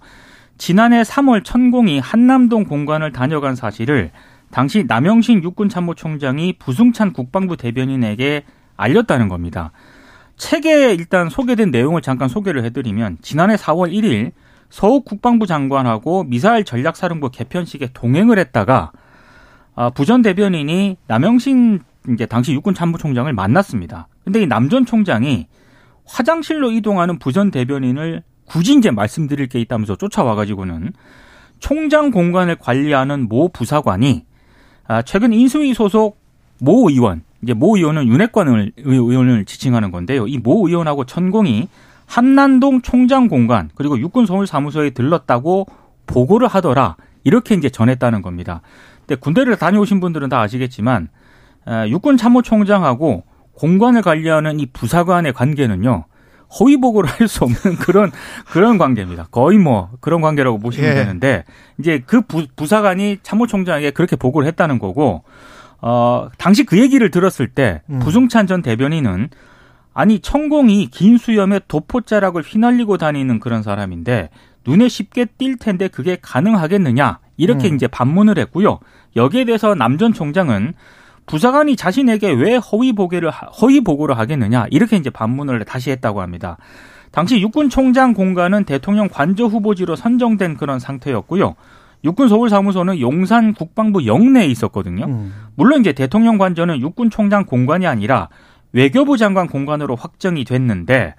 지난해 0.58 1.02
3월 1.02 1.44
천공이 1.44 2.00
한남동 2.00 2.66
공관을 2.66 3.12
다녀간 3.12 3.56
사실을 3.56 4.12
당시 4.52 4.84
남영신 4.88 5.42
육군참모총장이 5.44 6.54
부승찬 6.60 7.14
국방부 7.14 7.58
대변인에게 7.58 8.44
알렸다는 8.78 9.30
겁니다. 9.30 9.72
책에 10.38 10.94
일단 10.94 11.30
소개된 11.30 11.72
내용을 11.72 12.02
잠깐 12.02 12.28
소개를 12.28 12.64
해드리면 12.66 13.18
지난해 13.22 13.56
4월 13.56 13.92
1일 13.92 14.32
서욱 14.70 15.06
국방부 15.06 15.46
장관하고 15.46 16.24
미사일 16.24 16.64
전략사령부 16.64 17.30
개편식에 17.30 17.90
동행을 17.94 18.40
했다가 18.40 18.92
아, 19.76 19.90
부전 19.92 20.22
대변인이 20.22 20.98
남영신 21.08 21.80
이제 22.10 22.26
당시 22.26 22.54
육군 22.54 22.74
참모총장을 22.74 23.32
만났습니다. 23.32 24.08
근데 24.24 24.42
이 24.42 24.48
남전 24.48 24.86
총장이 24.86 25.48
화장실로 26.06 26.72
이동하는 26.72 27.20
부전 27.20 27.50
대변인을 27.52 28.24
굳이 28.46 28.76
이제 28.76 28.92
말씀드릴 28.92 29.48
게 29.48 29.60
있다면서 29.62 29.96
쫓아와가지고는 29.96 30.92
총장 31.60 32.12
공간을 32.12 32.58
관리하는 32.58 33.30
모 33.30 33.50
부사관이 33.50 34.26
아, 34.86 35.02
최근 35.02 35.32
인수위 35.32 35.74
소속 35.74 36.20
모 36.60 36.90
의원, 36.90 37.24
이제 37.44 37.54
모 37.54 37.76
의원은 37.78 38.08
윤핵관 38.08 38.72
의원을 38.78 39.46
지칭하는 39.46 39.92
건데요. 39.92 40.28
이 40.28 40.38
모 40.38 40.68
의원하고 40.68 41.06
천공이 41.06 41.68
한남동 42.06 42.82
총장 42.82 43.28
공간 43.28 43.70
그리고 43.76 44.00
육군 44.00 44.26
서울 44.26 44.48
사무소에 44.48 44.92
들렀다고 44.92 45.68
보고를 46.08 46.48
하더라. 46.48 46.96
이렇게 47.24 47.56
이제 47.56 47.70
전했다는 47.70 48.22
겁니다. 48.22 48.62
근데 49.06 49.16
군대를 49.20 49.56
다녀오신 49.58 50.00
분들은 50.00 50.30
다 50.30 50.42
아시겠지만 50.42 51.10
아, 51.66 51.88
육군 51.88 52.18
참모총장하고 52.18 53.24
공관을 53.54 54.02
관리하는 54.02 54.60
이 54.60 54.66
부사관의 54.66 55.34
관계는요. 55.34 56.06
허위 56.60 56.78
보고를 56.78 57.10
할 57.10 57.28
수 57.28 57.44
없는 57.46 57.78
그런 57.78 58.12
그런 58.48 58.78
관계입니다. 58.78 59.28
거의 59.32 59.58
뭐 59.58 59.90
그런 60.02 60.22
관계라고 60.22 60.60
보시면 60.60 60.90
예. 60.92 60.96
되는데 60.96 61.46
이제 61.80 62.04
그 62.06 62.22
부, 62.22 62.46
부사관이 62.56 63.20
참모총장에게 63.24 63.92
그렇게 63.92 64.16
보고를 64.16 64.48
했다는 64.50 64.78
거고 64.80 65.24
어 65.86 66.30
당시 66.38 66.64
그 66.64 66.80
얘기를 66.80 67.12
들었을 67.12 67.50
때 67.50 67.82
음. 67.90 68.00
부승찬 68.00 68.48
전 68.48 68.62
대변인은 68.62 69.30
아니 69.94 70.20
천공이 70.20 70.88
긴 70.88 71.18
수염에 71.18 71.60
도포자락을 71.68 72.42
휘날리고 72.42 72.98
다니는 72.98 73.40
그런 73.42 73.64
사람인데 73.64 74.30
눈에 74.66 74.88
쉽게 74.88 75.26
띌 75.26 75.60
텐데 75.60 75.90
그게 75.90 76.18
가능하겠느냐 76.22 77.20
이렇게 77.36 77.70
음. 77.70 77.76
이제 77.76 77.88
반문을 77.88 78.38
했고요. 78.40 78.80
여기에 79.18 79.44
대해서 79.46 79.76
남 79.76 79.98
전 79.98 80.14
총장은 80.14 80.74
부사관이 81.26 81.76
자신에게 81.76 82.32
왜 82.32 82.56
허위 82.56 82.94
보고를 82.94 83.32
허위 83.32 83.82
보고를 83.82 84.18
하겠느냐 84.18 84.68
이렇게 84.72 84.96
이제 84.96 85.10
반문을 85.10 85.64
다시 85.66 85.92
했다고 85.92 86.22
합니다. 86.22 86.58
당시 87.12 87.40
육군 87.42 87.70
총장 87.70 88.14
공간은 88.14 88.64
대통령 88.64 89.08
관저 89.10 89.46
후보지로 89.46 89.96
선정된 89.96 90.58
그런 90.58 90.80
상태였고요. 90.80 91.56
육군 92.04 92.28
서울 92.28 92.50
사무소는 92.50 93.00
용산 93.00 93.54
국방부 93.54 94.06
영내에 94.06 94.46
있었거든요. 94.48 95.06
음. 95.06 95.34
물론 95.56 95.82
이제 95.82 95.94
대통령 95.94 96.38
관저는 96.38 96.82
육군 96.82 97.10
총장 97.10 97.46
공간이 97.46 97.88
아니라 97.88 98.30
외교부 98.72 99.18
장관 99.18 99.48
공간으로 99.48 99.96
확정이 99.96 100.44
됐는데 100.44 101.16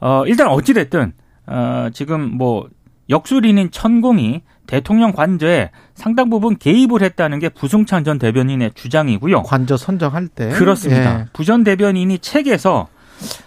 어 0.00 0.24
일단 0.26 0.48
어찌 0.48 0.74
됐든 0.74 1.12
어 1.46 1.88
지금 1.92 2.36
뭐 2.36 2.68
역술인인 3.10 3.70
천공이 3.70 4.42
대통령 4.66 5.12
관저에 5.12 5.70
상당 5.94 6.30
부분 6.30 6.56
개입을 6.56 7.02
했다는 7.02 7.38
게 7.38 7.48
부승찬 7.48 8.04
전 8.04 8.18
대변인의 8.18 8.72
주장이고요. 8.74 9.42
관저 9.42 9.76
선정할 9.76 10.28
때 10.28 10.50
그렇습니다. 10.50 11.20
예. 11.20 11.26
부전 11.32 11.64
대변인이 11.64 12.18
책에서 12.18 12.88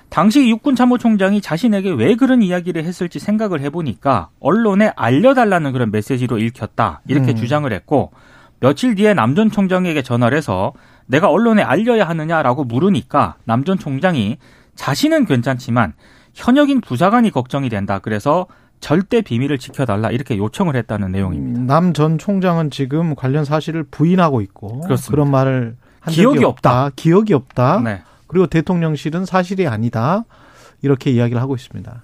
당시 0.09 0.50
육군 0.50 0.75
참모총장이 0.75 1.41
자신에게 1.41 1.91
왜 1.91 2.15
그런 2.15 2.41
이야기를 2.41 2.83
했을지 2.83 3.19
생각을 3.19 3.62
해보니까 3.62 4.29
언론에 4.39 4.91
알려달라는 4.95 5.74
그런 5.74 5.91
메시지로 5.91 6.39
읽혔다 6.39 7.01
이렇게 7.07 7.31
음. 7.31 7.36
주장을 7.36 7.71
했고 7.71 8.12
며칠 8.59 8.95
뒤에 8.95 9.13
남전 9.13 9.51
총장에게 9.51 10.01
전화를 10.01 10.38
해서 10.38 10.74
내가 11.05 11.29
언론에 11.29 11.62
알려야 11.62 12.07
하느냐라고 12.07 12.63
물으니까 12.63 13.36
남전 13.43 13.77
총장이 13.77 14.38
자신은 14.75 15.25
괜찮지만 15.25 15.93
현역인 16.33 16.81
부사관이 16.81 17.31
걱정이 17.31 17.69
된다. 17.69 18.00
그래서 18.00 18.47
절대 18.79 19.21
비밀을 19.21 19.57
지켜달라 19.57 20.12
이렇게 20.12 20.38
요청을 20.38 20.75
했다는 20.75 21.12
내용입니다. 21.12 21.59
음, 21.62 21.65
남전 21.65 22.17
총장은 22.17 22.69
지금 22.69 23.15
관련 23.15 23.43
사실을 23.43 23.83
부인하고 23.83 24.41
있고 24.41 24.81
그렇습니다. 24.81 25.12
그런 25.12 25.31
말을 25.31 25.75
한 26.00 26.13
기억이 26.13 26.43
없다. 26.43 26.86
없다. 26.86 26.95
기억이 26.95 27.33
없다. 27.33 27.81
네. 27.83 28.01
그리고 28.27 28.48
대통령실은 28.48 29.25
사실이 29.25 29.67
아니다. 29.67 30.25
이렇게 30.81 31.12
이야기를 31.12 31.41
하고 31.41 31.55
있습니다. 31.55 32.03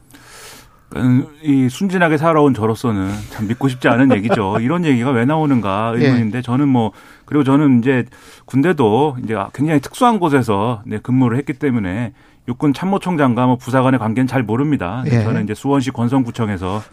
음, 0.95 1.25
이 1.41 1.69
순진하게 1.69 2.17
살아온 2.17 2.53
저로서는 2.53 3.09
참 3.31 3.47
믿고 3.47 3.67
싶지 3.67 3.87
않은 3.87 4.13
얘기죠. 4.17 4.57
이런 4.59 4.85
얘기가 4.85 5.11
왜 5.11 5.25
나오는가 5.25 5.93
의문인데 5.95 6.39
예. 6.39 6.41
저는 6.41 6.67
뭐 6.67 6.91
그리고 7.25 7.43
저는 7.43 7.79
이제 7.79 8.05
군대도 8.45 9.17
이제 9.23 9.35
굉장히 9.53 9.79
특수한 9.79 10.19
곳에서 10.19 10.81
네, 10.85 10.99
근무를 10.99 11.37
했기 11.37 11.53
때문에 11.53 12.13
육군 12.47 12.73
참모총장과 12.73 13.45
뭐 13.45 13.55
부사관의 13.55 13.99
관계는 13.99 14.27
잘 14.27 14.43
모릅니다. 14.43 15.03
예. 15.07 15.23
저는 15.23 15.45
이제 15.45 15.53
수원시 15.53 15.91
권성구청에서 15.91 16.83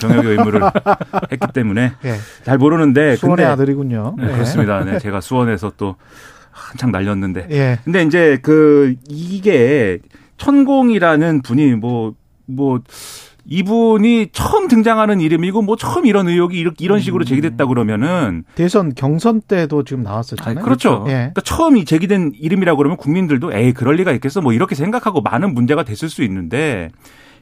경영의 0.00 0.32
의무를 0.32 0.62
했기 1.30 1.46
때문에 1.52 1.92
예. 2.04 2.14
잘 2.42 2.58
모르는데 2.58 3.16
수원의 3.16 3.44
근데, 3.44 3.52
아들이군요. 3.52 4.14
네, 4.18 4.32
그렇습니다. 4.32 4.82
네, 4.82 4.98
제가 4.98 5.20
수원에서 5.20 5.72
또 5.76 5.96
한창 6.54 6.92
날렸는데. 6.92 7.48
예. 7.50 7.78
근데 7.84 8.02
이제 8.04 8.38
그 8.42 8.94
이게 9.08 9.98
천공이라는 10.38 11.42
분이 11.42 11.74
뭐뭐 11.74 12.14
뭐 12.46 12.80
이분이 13.46 14.28
처음 14.32 14.68
등장하는 14.68 15.20
이름이고 15.20 15.60
뭐 15.62 15.76
처음 15.76 16.06
이런 16.06 16.28
의혹이 16.28 16.58
이렇게 16.58 16.82
이런 16.84 17.00
식으로 17.00 17.24
음. 17.24 17.26
제기됐다 17.26 17.66
그러면은 17.66 18.44
대선 18.54 18.94
경선 18.94 19.42
때도 19.42 19.84
지금 19.84 20.02
나왔었잖아요. 20.02 20.58
아니, 20.58 20.64
그렇죠. 20.64 21.04
예. 21.08 21.12
그러니까 21.12 21.42
처음 21.42 21.76
이 21.76 21.84
제기된 21.84 22.32
이름이라고 22.40 22.78
그러면 22.78 22.96
국민들도 22.96 23.52
에이 23.52 23.72
그럴 23.72 23.96
리가 23.96 24.12
있겠어 24.12 24.40
뭐 24.40 24.52
이렇게 24.52 24.74
생각하고 24.74 25.20
많은 25.20 25.52
문제가 25.52 25.82
됐을 25.82 26.08
수 26.08 26.22
있는데 26.22 26.90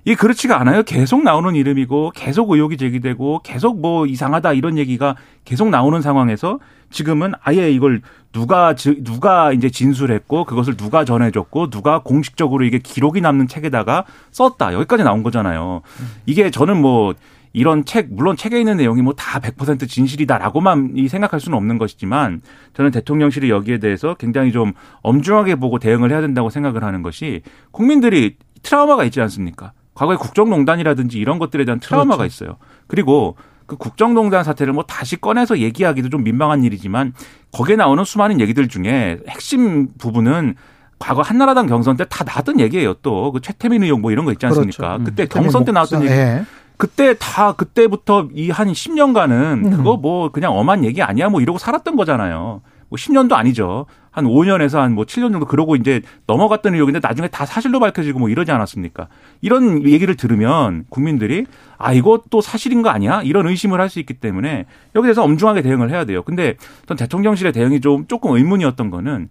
이게 0.05 0.17
그렇지가 0.17 0.61
않아요. 0.61 0.83
계속 0.83 1.23
나오는 1.23 1.55
이름이고 1.55 2.11
계속 2.15 2.51
의혹이 2.51 2.77
제기되고 2.77 3.41
계속 3.45 3.81
뭐 3.81 4.07
이상하다 4.07 4.53
이런 4.55 4.77
얘기가 4.77 5.15
계속 5.45 5.71
나오는 5.71 6.01
상황에서 6.03 6.59
지금은 6.91 7.33
아예 7.43 7.71
이걸 7.71 8.03
누가 8.33 8.75
누가 8.75 9.53
이제 9.53 9.71
진술했고 9.71 10.45
그것을 10.45 10.77
누가 10.77 11.05
전해줬고 11.05 11.71
누가 11.71 12.01
공식적으로 12.01 12.65
이게 12.65 12.79
기록이 12.79 13.21
남는 13.21 13.47
책에다가 13.47 14.05
썼다 14.33 14.73
여기까지 14.75 15.05
나온 15.05 15.23
거잖아요. 15.23 15.83
이게 16.27 16.51
저는 16.51 16.81
뭐 16.81 17.15
이런 17.53 17.85
책 17.85 18.09
물론 18.11 18.37
책에 18.37 18.59
있는 18.59 18.79
내용이 18.79 19.03
뭐 19.03 19.13
다 19.15 19.39
100% 19.39 19.89
진실이다라고만 19.89 20.97
생각할 21.09 21.39
수는 21.39 21.57
없는 21.57 21.79
것이지만 21.79 22.43
저는 22.75 22.91
대통령실이 22.91 23.51
여기에 23.51 23.79
대해서 23.79 24.15
굉장히 24.15 24.51
좀 24.53 24.73
엄중하게 25.03 25.57
보고 25.57 25.79
대응을 25.79 26.11
해야 26.11 26.21
된다고 26.21 26.51
생각을 26.51 26.83
하는 26.83 27.03
것이 27.03 27.43
국민들이 27.71 28.37
트라우마가 28.63 29.05
있지 29.05 29.21
않습니까? 29.21 29.73
과거에 29.95 30.17
국정농단이라든지 30.17 31.19
이런 31.19 31.39
것들에 31.39 31.65
대한 31.65 31.81
트라우마가 31.81 32.19
그렇죠. 32.19 32.45
있어요. 32.45 32.57
그리고 32.87 33.37
그 33.67 33.77
국정농단 33.77 34.45
사태를 34.45 34.73
뭐 34.73 34.85
다시 34.85 35.21
꺼내서 35.21 35.59
얘기하기도 35.59 36.09
좀 36.09 36.25
민망한 36.25 36.65
일이지만 36.65 37.13
거기에 37.53 37.77
나오는 37.77 38.03
수많은 38.05 38.41
얘기들 38.41 38.69
중에 38.69 39.19
핵심 39.29 39.89
부분은 39.99 40.55
과거 40.99 41.23
한나라당 41.23 41.67
경선 41.67 41.97
때 41.97 42.05
다 42.05 42.25
나왔던 42.25 42.61
얘기예요. 42.61 42.95
또 42.95 43.33
그 43.33 43.41
최태민 43.41 43.83
의혹 43.83 44.01
뭐 44.01 44.13
이런 44.13 44.25
거 44.25 44.33
있지 44.33 44.47
않습니까? 44.47 44.77
그렇죠. 44.99 45.03
음. 45.03 45.05
그때 45.05 45.27
경선 45.27 45.65
때 45.65 45.73
나왔던 45.73 46.03
얘기. 46.05 46.13
예. 46.13 46.45
그때 46.77 47.15
다 47.19 47.53
그때부터 47.53 48.29
이 48.35 48.51
한 48.51 48.69
10년간은 48.73 49.67
음. 49.67 49.71
그거 49.77 49.97
뭐 49.97 50.31
그냥 50.31 50.57
엄한 50.57 50.85
얘기 50.85 51.03
아니야 51.03 51.29
뭐 51.29 51.41
이러고 51.41 51.59
살았던 51.59 51.97
거잖아요. 51.97 52.61
뭐 52.93 52.97
10년도 52.99 53.33
아니죠. 53.33 53.87
한 54.11 54.27
5년에서 54.27 54.77
한 54.77 54.93
뭐 54.93 55.05
7년 55.07 55.33
정도 55.33 55.47
그러고 55.47 55.75
이제 55.77 56.03
넘어갔던 56.27 56.75
의혹인데 56.75 57.01
나중에 57.03 57.29
다 57.29 57.47
사실로 57.47 57.81
밝혀지고 57.81 58.19
뭐 58.19 58.29
이러지 58.29 58.53
않았습니까? 58.53 59.09
이런 59.41 59.83
얘기를 59.89 60.15
들으면 60.15 60.85
국민들이 60.91 61.47
아, 61.79 61.95
이것도 61.95 62.43
사실인 62.43 62.83
거 62.83 62.91
아니야? 62.91 63.23
이런 63.23 63.47
의심을 63.49 63.81
할 63.81 63.89
수 63.89 63.99
있기 64.01 64.15
때문에 64.15 64.67
여기에서 64.95 65.23
엄중하게 65.25 65.63
대응을 65.63 65.91
해야 65.91 66.05
돼요. 66.05 66.23
근데 66.23 66.57
전 66.87 66.97
대통령실의 66.99 67.53
대응이 67.53 67.81
좀 67.81 68.07
조금 68.07 68.37
의문이었던 68.37 68.91
거는 68.91 69.29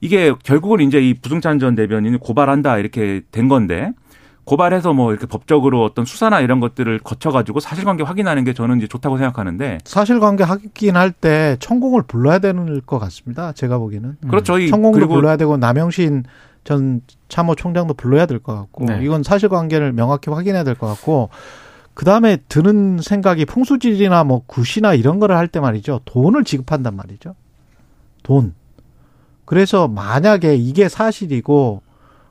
이게 0.00 0.32
결국은 0.44 0.80
이제 0.80 1.00
이 1.00 1.14
부승찬 1.14 1.58
전 1.60 1.74
대변인이 1.76 2.18
고발한다 2.18 2.78
이렇게 2.78 3.22
된 3.30 3.46
건데 3.48 3.92
고발해서 4.46 4.94
뭐 4.94 5.10
이렇게 5.10 5.26
법적으로 5.26 5.84
어떤 5.84 6.04
수사나 6.04 6.40
이런 6.40 6.60
것들을 6.60 7.00
거쳐가지고 7.00 7.58
사실관계 7.60 8.04
확인하는 8.04 8.44
게 8.44 8.54
저는 8.54 8.78
이제 8.78 8.86
좋다고 8.86 9.18
생각하는데 9.18 9.78
사실관계 9.84 10.44
확인할 10.44 11.10
때 11.10 11.56
천공을 11.58 12.02
불러야 12.02 12.38
되는 12.38 12.80
것 12.86 13.00
같습니다. 13.00 13.52
제가 13.52 13.78
보기에는 13.78 14.16
음. 14.24 14.28
그렇죠. 14.28 14.64
천공도 14.68 15.08
불러야 15.08 15.36
되고 15.36 15.56
남영신 15.56 16.24
전 16.62 17.00
참모총장도 17.28 17.94
불러야 17.94 18.26
될 18.26 18.38
것 18.38 18.54
같고 18.54 18.84
네. 18.84 19.00
이건 19.02 19.24
사실관계를 19.24 19.92
명확히 19.92 20.30
확인해야 20.30 20.62
될 20.62 20.76
것 20.76 20.86
같고 20.86 21.28
그 21.94 22.04
다음에 22.04 22.36
드는 22.48 22.98
생각이 23.02 23.46
풍수질이나 23.46 24.22
뭐 24.24 24.42
굿이나 24.46 24.94
이런 24.94 25.18
거를 25.18 25.36
할 25.36 25.48
때 25.48 25.58
말이죠 25.58 26.02
돈을 26.04 26.44
지급한단 26.44 26.94
말이죠. 26.94 27.34
돈. 28.22 28.54
그래서 29.44 29.88
만약에 29.88 30.54
이게 30.54 30.88
사실이고 30.88 31.82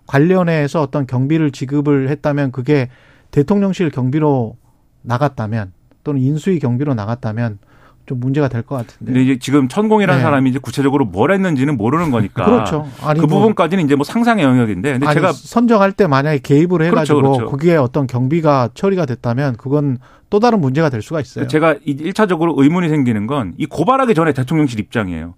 관련해서 0.08 0.82
어떤 0.82 1.06
경비를 1.08 1.52
지급을 1.52 2.10
했다면 2.10 2.52
그게 2.52 2.90
대통령실 3.32 3.90
경비로 3.90 4.58
나갔다면 5.02 5.74
또는 6.04 6.22
인수위 6.22 6.60
경비로 6.60 6.94
나갔다면 6.94 7.60
좀 8.06 8.20
문제가 8.20 8.48
될 8.48 8.62
것 8.62 8.76
같은데. 8.76 9.06
근데 9.06 9.24
이제 9.24 9.40
지금 9.40 9.68
천공이라는 9.68 10.20
네. 10.20 10.24
사람이 10.24 10.52
이제 10.52 10.60
구체적으로 10.60 11.06
뭘 11.06 11.32
했는지는 11.32 11.76
모르는 11.76 12.12
거니까. 12.12 12.46
그렇죠. 12.46 12.88
아니 13.02 13.20
그 13.20 13.26
뭐- 13.26 13.40
부분까지는 13.40 13.84
이제 13.84 13.96
뭐 13.96 14.04
상상의 14.04 14.46
영역인데. 14.46 14.92
근데 14.94 15.08
아니, 15.08 15.16
제가 15.16 15.34
선정할 15.34 15.92
때 15.92 16.06
만약에 16.06 16.38
개입을 16.38 16.84
해가지고 16.84 17.22
그렇죠, 17.22 17.38
그렇죠. 17.38 17.52
거기에 17.52 17.78
어떤 17.78 18.06
경비가 18.06 18.70
처리가 18.76 19.08
됐다면 19.08 19.56
그건 19.58 19.98
또 20.30 20.40
다른 20.40 20.62
문제가 20.62 20.90
될 20.92 21.02
수가 21.02 21.20
있어요. 21.20 21.48
제가 21.48 21.78
이 21.84 21.96
1차적으로 21.98 22.54
의문이 22.62 22.90
생기는 22.90 23.26
건 23.26 23.56
이 23.58 23.66
고발하기 23.66 24.14
전에 24.14 24.34
대통령실 24.34 24.80
입장이에요. 24.82 25.34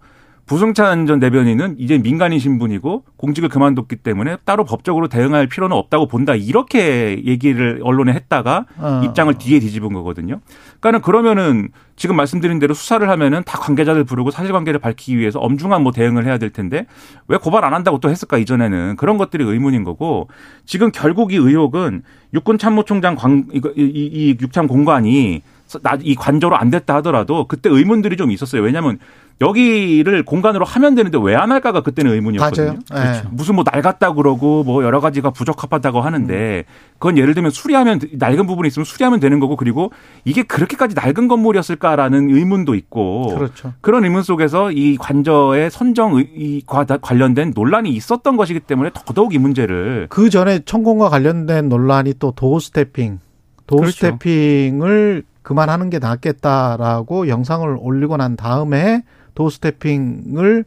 부승찬 0.48 1.06
전 1.08 1.20
대변인은 1.20 1.76
이제 1.78 1.98
민간인 1.98 2.40
신분이고 2.40 3.04
공직을 3.18 3.50
그만뒀기 3.50 3.98
때문에 3.98 4.38
따로 4.46 4.64
법적으로 4.64 5.10
대응할 5.10 5.48
필요는 5.48 5.76
없다고 5.76 6.08
본다. 6.08 6.36
이렇게 6.36 7.22
얘기를 7.26 7.82
언론에 7.84 8.14
했다가 8.14 8.66
어. 8.78 9.02
입장을 9.04 9.34
뒤에 9.38 9.60
뒤집은 9.60 9.92
거거든요. 9.92 10.40
그러니까는 10.80 11.02
그러면은 11.02 11.68
지금 11.98 12.16
말씀드린 12.16 12.60
대로 12.60 12.74
수사를 12.74 13.08
하면은 13.10 13.44
다 13.46 13.60
관계자들 13.60 14.06
부르고 14.06 14.32
사실관계를 14.32 14.80
밝히기 14.80 15.18
위해서 15.18 15.40
엄중한 15.40 15.84
뭐 15.84 15.92
대응을 15.92 16.26
해야 16.26 16.38
될 16.38 16.50
텐데 16.52 16.86
왜 17.28 17.38
고발 17.38 17.66
안 17.66 17.74
한다고 17.74 18.00
또 18.00 18.10
했을까 18.10 18.38
이전에는 18.38 18.96
그런 18.96 19.18
것들이 19.18 19.44
의문인 19.44 19.84
거고 19.84 20.30
지금 20.66 20.92
결국 20.94 21.34
이 21.34 21.36
의혹은 21.36 22.04
육군 22.34 22.58
참모총장 22.58 23.16
관 23.16 23.48
이거 23.52 23.74
이, 23.76 23.82
이, 23.82 24.06
이 24.32 24.38
육참 24.40 24.68
공관이 24.68 25.42
나- 25.84 25.98
이 26.02 26.16
관저로 26.16 26.56
안 26.56 26.70
됐다 26.70 26.96
하더라도 26.98 27.46
그때 27.48 27.70
의문들이 27.70 28.16
좀 28.16 28.32
있었어요. 28.32 28.62
왜냐하면 28.62 29.00
여기를 29.40 30.24
공간으로 30.24 30.66
하면 30.66 30.96
되는데 30.96 31.18
왜 31.22 31.36
안 31.38 31.52
할까가 31.52 31.82
그때는 31.82 32.14
의문이었거든요. 32.14 32.80
맞아요. 32.90 33.06
예. 33.18 33.22
무슨 33.30 33.54
뭐 33.54 33.64
낡았다 33.72 34.14
그러고 34.14 34.64
뭐 34.64 34.84
여러 34.84 35.00
가지가 35.00 35.30
부적합하다고 35.30 36.02
하는데 36.02 36.66
그건 36.94 37.16
예를 37.20 37.36
들면 37.36 37.52
수리하면 37.52 38.00
낡은 38.14 38.48
부분이 38.48 38.68
있으면 38.70 38.86
수리하면 38.86 39.20
되는 39.20 39.40
거고 39.40 39.56
그리고 39.56 39.92
이게 40.26 40.42
그렇게까지 40.42 40.96
낡은 40.96 41.28
건물이었을까라는 41.28 42.32
의문도 42.32 42.74
있고 42.74 43.36
그렇죠. 43.36 43.74
그런 43.82 44.04
의문 44.04 44.24
속에서 44.24 44.72
이 44.72 44.98
관저의 44.98 45.70
선정 45.70 46.16
의- 46.16 46.28
이 46.36 46.62
과- 46.66 46.86
관련된 46.86 47.52
논란이 47.56 47.92
있었던 47.92 48.36
것이기 48.36 48.62
때문에 48.62 48.90
더더욱 48.96 49.36
이 49.36 49.38
문제를 49.38 50.08
그 50.10 50.32
전에 50.32 50.60
천공과 50.66 51.10
관련된 51.10 51.70
논란이 51.70 52.16
또 52.18 52.32
도어 52.32 52.60
스태핑, 52.60 53.20
도어 53.68 53.82
그렇죠. 53.82 53.96
스태핑을 53.96 55.24
그만하는 55.44 55.90
게 55.92 56.00
낫겠다라고 56.00 57.28
영상을 57.28 57.78
올리고 57.80 58.18
난 58.18 58.36
다음에 58.36 59.04
도어 59.38 59.52
스태핑을 59.52 60.66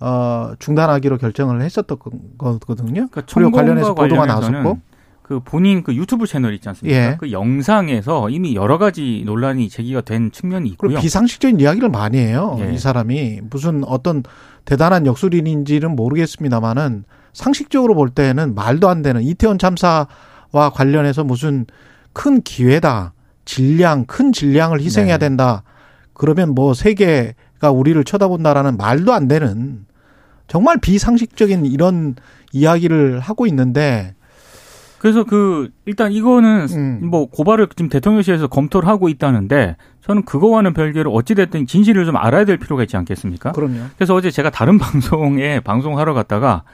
어 0.00 0.52
중단하기로 0.58 1.16
결정을 1.16 1.62
했었던 1.62 1.98
거거든요. 2.36 3.08
그러니까 3.08 3.22
그리고 3.34 3.50
관련해서 3.50 3.94
보도가 3.94 4.26
나왔었고. 4.26 4.78
그 5.22 5.38
본인 5.38 5.84
그 5.84 5.94
유튜브 5.94 6.26
채널 6.26 6.54
있지 6.54 6.68
않습니까? 6.68 6.98
예. 6.98 7.16
그 7.16 7.30
영상에서 7.30 8.30
이미 8.30 8.56
여러 8.56 8.78
가지 8.78 9.22
논란이 9.24 9.68
제기가 9.68 10.00
된 10.00 10.32
측면이 10.32 10.68
있고요. 10.70 10.98
비상식적인 10.98 11.60
이야기를 11.60 11.88
많이 11.88 12.18
해요. 12.18 12.56
예. 12.58 12.72
이 12.74 12.78
사람이 12.78 13.42
무슨 13.48 13.84
어떤 13.84 14.24
대단한 14.64 15.06
역술인인지는 15.06 15.94
모르겠습니다만은 15.94 17.04
상식적으로 17.32 17.94
볼 17.94 18.10
때는 18.10 18.56
말도 18.56 18.88
안 18.88 19.02
되는 19.02 19.22
이태원 19.22 19.58
참사와 19.58 20.70
관련해서 20.74 21.22
무슨 21.22 21.64
큰 22.12 22.42
기회다. 22.42 23.12
질량, 23.44 24.06
큰 24.06 24.32
질량을 24.32 24.80
희생해야 24.80 25.18
네. 25.18 25.28
된다. 25.28 25.62
그러면 26.12 26.56
뭐 26.56 26.74
세계 26.74 27.34
가 27.60 27.70
우리를 27.70 28.02
쳐다본다라는 28.04 28.76
말도 28.78 29.12
안 29.12 29.28
되는 29.28 29.84
정말 30.48 30.78
비상식적인 30.78 31.66
이런 31.66 32.16
이야기를 32.52 33.20
하고 33.20 33.46
있는데 33.46 34.14
그래서 34.98 35.24
그 35.24 35.70
일단 35.86 36.12
이거는 36.12 36.66
음. 36.70 37.08
뭐 37.08 37.26
고발을 37.26 37.68
지금 37.68 37.88
대통령실에서 37.88 38.48
검토를 38.48 38.88
하고 38.88 39.08
있다는데 39.08 39.76
저는 40.02 40.24
그거와는 40.24 40.74
별개로 40.74 41.12
어찌 41.12 41.34
됐든 41.34 41.66
진실을 41.66 42.04
좀 42.04 42.16
알아야 42.16 42.44
될 42.44 42.58
필요가 42.58 42.82
있지 42.82 42.96
않겠습니까? 42.96 43.52
그럼요. 43.52 43.80
그래서 43.96 44.14
어제 44.14 44.30
제가 44.30 44.50
다른 44.50 44.76
방송에 44.80 45.60
방송하러 45.60 46.14
갔다가 46.14 46.64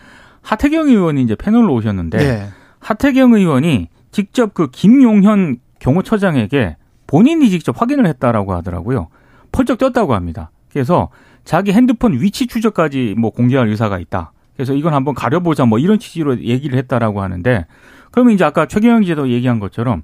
하태경 0.43 0.89
의원이 0.89 1.23
이제 1.23 1.35
패널로 1.35 1.75
오셨는데 1.75 2.19
네. 2.19 2.47
하태경 2.79 3.35
의원이 3.35 3.89
직접 4.13 4.55
그 4.55 4.71
김용현 4.71 5.59
경호처장에게 5.81 6.77
본인이 7.07 7.51
직접 7.51 7.81
확인을 7.81 8.07
했다라고 8.07 8.55
하더라고요. 8.55 9.09
펄쩍 9.53 9.79
뛰었다고 9.79 10.15
합니다. 10.15 10.51
그래서 10.77 11.09
자기 11.47 11.73
핸드폰 11.73 12.21
위치 12.21 12.47
추적까지 12.47 13.15
뭐 13.17 13.31
공개할 13.31 13.67
의사가 13.69 13.99
있다. 13.99 14.33
그래서 14.57 14.75
이건 14.75 14.93
한번 14.93 15.15
가려보자 15.15 15.65
뭐 15.65 15.79
이런 15.79 15.99
취지로 15.99 16.39
얘기를 16.39 16.77
했다라고 16.77 17.23
하는데 17.23 17.65
그러면 18.11 18.35
이제 18.35 18.45
아까 18.45 18.67
최경영 18.67 19.01
기자도 19.01 19.31
얘기한 19.31 19.59
것처럼 19.59 20.03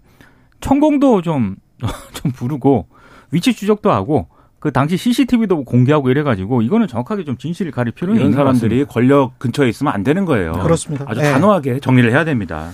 천공도 0.62 1.20
좀, 1.20 1.56
좀 2.14 2.32
부르고 2.32 2.86
위치 3.32 3.52
추적도 3.52 3.92
하고 3.92 4.28
그 4.60 4.72
당시 4.72 4.96
CCTV도 4.96 5.64
공개하고 5.64 6.08
이래가지고 6.08 6.62
이거는 6.62 6.86
정확하게 6.86 7.24
좀 7.24 7.36
진실을 7.36 7.70
가릴 7.70 7.92
필요는 7.92 8.16
이런 8.18 8.30
있는 8.30 8.38
것 8.38 8.44
사람들이. 8.44 8.86
권력 8.86 9.38
근처에 9.38 9.68
있으면 9.68 9.92
안 9.92 10.02
되는 10.04 10.24
거예요. 10.24 10.52
그렇습니다. 10.52 11.04
아주 11.06 11.20
예. 11.20 11.32
단호하게 11.32 11.80
정리를 11.80 12.10
해야 12.10 12.24
됩니다. 12.24 12.70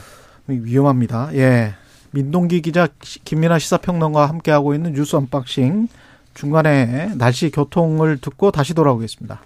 위험합니다. 0.47 1.31
예. 1.35 1.75
민동기 2.13 2.63
기자, 2.63 2.87
김민아 3.01 3.59
시사평론가와 3.59 4.29
함께하고 4.29 4.75
있는 4.75 4.93
뉴스 4.93 5.17
언박싱. 5.17 5.89
중간에 6.39 7.11
날씨 7.17 7.51
교통을 7.51 8.19
듣고 8.19 8.53
다시 8.53 8.73
돌아오겠습니다. 8.73 9.41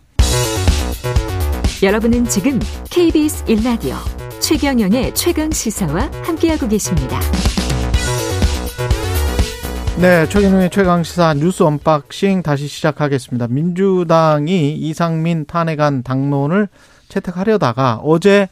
여러분은 1.83 2.27
지금 2.27 2.61
KBS 2.91 3.47
1라디오 3.47 3.97
최경영의 4.41 5.15
최강 5.15 5.51
시사와 5.51 6.11
함께하고 6.23 6.69
계십니다. 6.69 7.19
네, 10.03 10.29
최경영의 10.29 10.69
최강 10.69 11.03
시사 11.03 11.33
뉴스 11.33 11.63
언박싱 11.63 12.43
다시 12.43 12.67
시작하겠습니다. 12.67 13.47
민주당이 13.49 14.75
이상민 14.75 15.47
탄핵안 15.47 16.03
당론을 16.03 16.69
채택하려다가 17.09 18.01
어제 18.05 18.51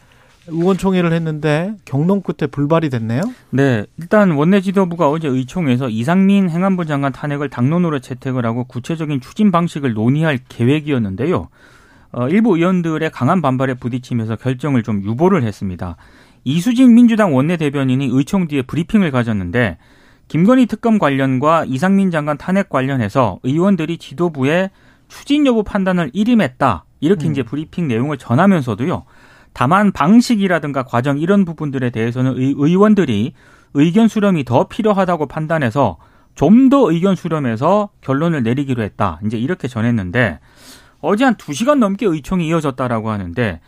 의원총회를 0.50 1.12
했는데 1.12 1.74
경론 1.84 2.22
끝에 2.22 2.48
불발이 2.48 2.90
됐네요. 2.90 3.22
네, 3.50 3.86
일단 3.98 4.32
원내 4.32 4.60
지도부가 4.60 5.08
어제 5.08 5.28
의총에서 5.28 5.88
이상민 5.88 6.50
행안부 6.50 6.86
장관 6.86 7.12
탄핵을 7.12 7.48
당론으로 7.48 8.00
채택을 8.00 8.44
하고 8.44 8.64
구체적인 8.64 9.20
추진 9.20 9.50
방식을 9.50 9.94
논의할 9.94 10.38
계획이었는데요. 10.48 11.48
어, 12.12 12.28
일부 12.28 12.56
의원들의 12.56 13.10
강한 13.10 13.40
반발에 13.40 13.74
부딪히면서 13.74 14.36
결정을 14.36 14.82
좀 14.82 15.02
유보를 15.02 15.42
했습니다. 15.42 15.96
이수진 16.44 16.94
민주당 16.94 17.34
원내대변인이 17.34 18.08
의총 18.10 18.48
뒤에 18.48 18.62
브리핑을 18.62 19.10
가졌는데 19.10 19.78
김건희 20.28 20.66
특검 20.66 20.98
관련과 20.98 21.64
이상민 21.66 22.10
장관 22.10 22.38
탄핵 22.38 22.68
관련해서 22.68 23.40
의원들이 23.42 23.98
지도부에 23.98 24.70
추진 25.08 25.44
여부 25.46 25.64
판단을 25.64 26.10
일임했다. 26.12 26.84
이렇게 27.00 27.26
음. 27.26 27.32
이제 27.32 27.42
브리핑 27.42 27.88
내용을 27.88 28.16
전하면서도요. 28.16 29.04
다만 29.52 29.92
방식이라든가 29.92 30.84
과정 30.84 31.18
이런 31.18 31.44
부분들에 31.44 31.90
대해서는 31.90 32.36
의, 32.36 32.54
의원들이 32.56 33.32
의견 33.74 34.08
수렴이 34.08 34.44
더 34.44 34.68
필요하다고 34.68 35.26
판단해서 35.26 35.98
좀 36.34 36.70
더 36.70 36.90
의견 36.90 37.16
수렴해서 37.16 37.90
결론을 38.00 38.42
내리기로 38.42 38.82
했다. 38.82 39.20
이제 39.26 39.36
이렇게 39.36 39.68
전했는데 39.68 40.38
어제 41.00 41.24
한 41.24 41.34
2시간 41.34 41.78
넘게 41.78 42.06
의총이 42.06 42.46
이어졌다라고 42.46 43.10
하는데 43.10 43.60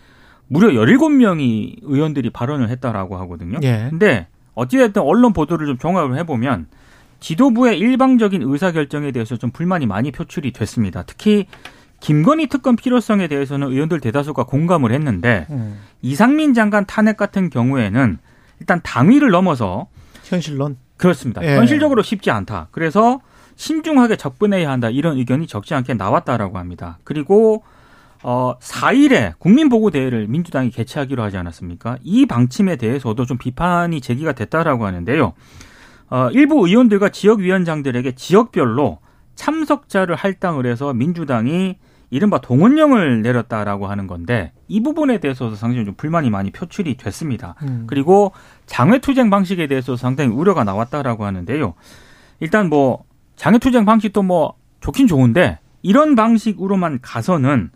무려 0.49 0.69
17명이 0.69 1.79
의원들이 1.83 2.31
발언을 2.31 2.69
했다라고 2.69 3.17
하거든요. 3.19 3.59
예. 3.63 3.87
근데 3.91 4.27
어찌됐든 4.55 5.03
언론 5.03 5.33
보도를 5.33 5.67
좀 5.67 5.79
종합을 5.79 6.17
해보면 6.19 6.67
지도부의 7.21 7.79
일방적인 7.79 8.43
의사결정에 8.43 9.13
대해서 9.13 9.37
좀 9.37 9.51
불만이 9.51 9.87
많이 9.87 10.11
표출이 10.13 10.53
됐습니다. 10.53 11.03
특히 11.03 11.47
김건희 12.03 12.49
특검 12.49 12.75
필요성에 12.75 13.29
대해서는 13.29 13.69
의원들 13.69 14.01
대다수가 14.01 14.43
공감을 14.43 14.91
했는데 14.91 15.47
음, 15.51 15.79
이상민 16.03 16.53
장관 16.53 16.85
탄핵 16.85 17.17
같은 17.17 17.49
경우에는 17.49 18.19
일단 18.59 18.81
당위를 18.83 19.31
넘어서 19.31 19.87
현실론. 20.25 20.77
그렇습니다. 20.97 21.45
예. 21.45 21.57
현실적으로 21.57 22.03
쉽지 22.03 22.33
않다. 22.33 22.69
그래서 22.73 23.21
신중하게 23.55 24.17
접근해야 24.17 24.69
한다. 24.69 24.91
이런 24.91 25.17
의견이 25.17 25.47
적지 25.47 25.75
않게 25.75 25.95
나왔다라고 25.95 26.59
합니다. 26.59 26.99
그리고 27.05 27.63
어 28.25 28.55
4일에 28.61 29.39
국민보고대회를 29.39 30.27
민주당이 30.27 30.71
개최하기로 30.71 31.23
하지 31.23 31.37
않았습니까? 31.37 31.99
이 32.03 32.27
방침에 32.27 32.77
대해서도 32.77 33.27
좀 33.27 33.39
비판이 33.39 34.01
제기가 34.01 34.33
됐다라고 34.33 34.87
하는데요. 34.87 35.35
어 36.11 36.29
일부 36.33 36.67
의원들과 36.67 37.11
지역 37.11 37.39
위원장들에게 37.39 38.13
지역별로 38.17 38.99
참석자를 39.37 40.17
할당을 40.17 40.67
해서 40.67 40.93
민주당이 40.93 41.77
이른바 42.13 42.43
동원령을 42.43 43.23
내렸다라고 43.23 43.87
하는 43.87 44.07
건데 44.07 44.53
이 44.69 44.83
부분에 44.83 45.17
대해서도 45.17 45.55
상당히 45.55 45.87
좀 45.87 45.95
불만이 45.95 46.29
많이 46.29 46.51
표출이 46.51 46.99
됐습니다. 46.99 47.55
음. 47.63 47.85
그리고 47.87 48.33
장외투쟁 48.67 49.31
방식에 49.31 49.67
대해서 49.67 49.97
상당히 49.97 50.31
우려가 50.31 50.63
나왔다라고 50.63 51.25
하는데요. 51.25 51.73
일단 52.41 52.69
뭐 52.69 53.05
장외투쟁 53.37 53.87
방식도 53.87 54.23
뭐 54.23 54.57
좋긴 54.81 55.07
좋은데 55.07 55.59
이런 55.81 56.15
방식으로만 56.15 56.99
가서는 57.01 57.71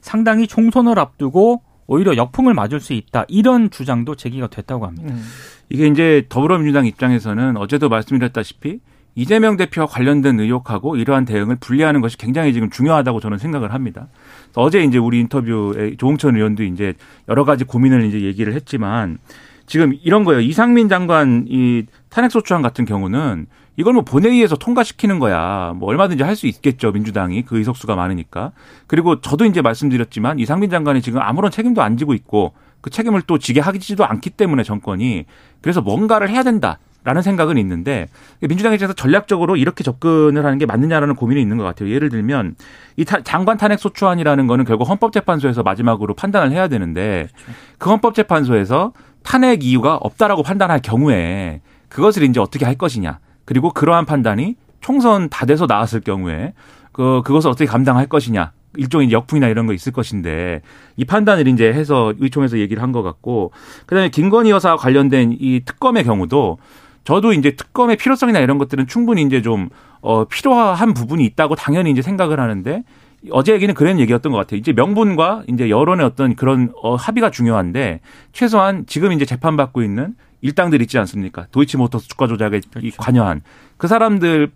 상당히 0.00 0.46
총선을 0.46 0.98
앞두고 0.98 1.62
오히려 1.86 2.16
역풍을 2.16 2.54
맞을 2.54 2.80
수 2.80 2.94
있다. 2.94 3.26
이런 3.28 3.68
주장도 3.68 4.14
제기가 4.14 4.46
됐다고 4.46 4.86
합니다. 4.86 5.12
음. 5.12 5.22
이게 5.68 5.86
이제 5.86 6.24
더불어민주당 6.30 6.86
입장에서는 6.86 7.58
어제도 7.58 7.90
말씀드렸다시피 7.90 8.80
이재명 9.14 9.56
대표와 9.56 9.86
관련된 9.86 10.40
의혹하고 10.40 10.96
이러한 10.96 11.24
대응을 11.24 11.56
분리하는 11.56 12.00
것이 12.00 12.16
굉장히 12.16 12.52
지금 12.52 12.70
중요하다고 12.70 13.20
저는 13.20 13.38
생각을 13.38 13.72
합니다. 13.74 14.08
어제 14.54 14.82
이제 14.82 14.98
우리 14.98 15.20
인터뷰에 15.20 15.96
조홍천 15.96 16.36
의원도 16.36 16.62
이제 16.64 16.94
여러 17.28 17.44
가지 17.44 17.64
고민을 17.64 18.04
이제 18.04 18.22
얘기를 18.22 18.54
했지만 18.54 19.18
지금 19.66 19.94
이런 20.02 20.24
거예요. 20.24 20.40
이상민 20.40 20.88
장관 20.88 21.46
이 21.48 21.84
탄핵소추안 22.08 22.62
같은 22.62 22.84
경우는 22.84 23.46
이걸 23.76 23.94
뭐 23.94 24.02
본회의에서 24.02 24.56
통과시키는 24.56 25.18
거야. 25.18 25.72
뭐 25.76 25.88
얼마든지 25.88 26.22
할 26.22 26.36
수 26.36 26.46
있겠죠. 26.46 26.92
민주당이 26.92 27.42
그 27.42 27.58
의석수가 27.58 27.94
많으니까. 27.94 28.52
그리고 28.86 29.20
저도 29.20 29.44
이제 29.44 29.62
말씀드렸지만 29.62 30.38
이상민 30.38 30.70
장관이 30.70 31.00
지금 31.02 31.20
아무런 31.20 31.50
책임도 31.50 31.82
안 31.82 31.96
지고 31.96 32.14
있고 32.14 32.52
그 32.80 32.90
책임을 32.90 33.22
또 33.26 33.38
지게 33.38 33.60
하지도 33.60 34.04
않기 34.04 34.30
때문에 34.30 34.62
정권이 34.62 35.24
그래서 35.60 35.80
뭔가를 35.80 36.28
해야 36.28 36.42
된다. 36.42 36.78
라는 37.04 37.22
생각은 37.22 37.58
있는데 37.58 38.08
민주당 38.40 38.72
입장에서 38.72 38.94
전략적으로 38.94 39.56
이렇게 39.56 39.82
접근을 39.82 40.44
하는 40.44 40.58
게 40.58 40.66
맞느냐라는 40.66 41.16
고민이 41.16 41.40
있는 41.40 41.56
것 41.56 41.64
같아요. 41.64 41.90
예를 41.90 42.10
들면 42.10 42.54
이 42.96 43.04
장관 43.04 43.56
탄핵 43.56 43.78
소추안이라는 43.80 44.46
거는 44.46 44.64
결국 44.64 44.88
헌법재판소에서 44.88 45.62
마지막으로 45.62 46.14
판단을 46.14 46.52
해야 46.52 46.68
되는데 46.68 47.28
그 47.78 47.90
헌법재판소에서 47.90 48.92
탄핵 49.24 49.64
이유가 49.64 49.96
없다라고 49.96 50.42
판단할 50.42 50.80
경우에 50.80 51.60
그것을 51.88 52.22
이제 52.22 52.40
어떻게 52.40 52.64
할 52.64 52.76
것이냐. 52.76 53.18
그리고 53.44 53.70
그러한 53.70 54.06
판단이 54.06 54.56
총선 54.80 55.28
다 55.28 55.44
돼서 55.46 55.66
나왔을 55.66 56.00
경우에 56.00 56.54
그 56.92 57.22
그것을 57.24 57.50
어떻게 57.50 57.66
감당할 57.66 58.06
것이냐. 58.06 58.52
일종의 58.76 59.12
역풍이나 59.12 59.48
이런 59.48 59.66
거 59.66 59.74
있을 59.74 59.92
것인데 59.92 60.62
이 60.96 61.04
판단을 61.04 61.46
이제 61.46 61.66
해서 61.72 62.14
의총에서 62.18 62.58
얘기를 62.58 62.82
한 62.82 62.92
것 62.92 63.02
같고 63.02 63.52
그다음에 63.86 64.08
김건희 64.08 64.50
여사와 64.50 64.76
관련된 64.76 65.36
이 65.38 65.60
특검의 65.64 66.04
경우도 66.04 66.58
저도 67.04 67.32
이제 67.32 67.56
특검의 67.56 67.96
필요성이나 67.96 68.38
이런 68.40 68.58
것들은 68.58 68.86
충분히 68.86 69.22
이제 69.22 69.42
좀 69.42 69.68
어, 70.00 70.24
필요한 70.24 70.94
부분이 70.94 71.24
있다고 71.24 71.54
당연히 71.54 71.90
이제 71.90 72.02
생각을 72.02 72.40
하는데 72.40 72.82
어제 73.30 73.52
얘기는 73.52 73.72
그런 73.74 74.00
얘기였던 74.00 74.32
것 74.32 74.38
같아요. 74.38 74.58
이제 74.58 74.72
명분과 74.72 75.44
이제 75.48 75.70
여론의 75.70 76.04
어떤 76.04 76.34
그런 76.34 76.72
어, 76.82 76.96
합의가 76.96 77.30
중요한데 77.30 78.00
최소한 78.32 78.84
지금 78.86 79.12
이제 79.12 79.24
재판받고 79.24 79.82
있는 79.82 80.14
일당들 80.40 80.82
있지 80.82 80.98
않습니까? 80.98 81.46
도이치모터스 81.52 82.08
주가 82.08 82.26
조작에 82.26 82.60
그렇죠. 82.72 82.96
관여한 82.98 83.42
그 83.76 83.86
사람들의 83.86 84.48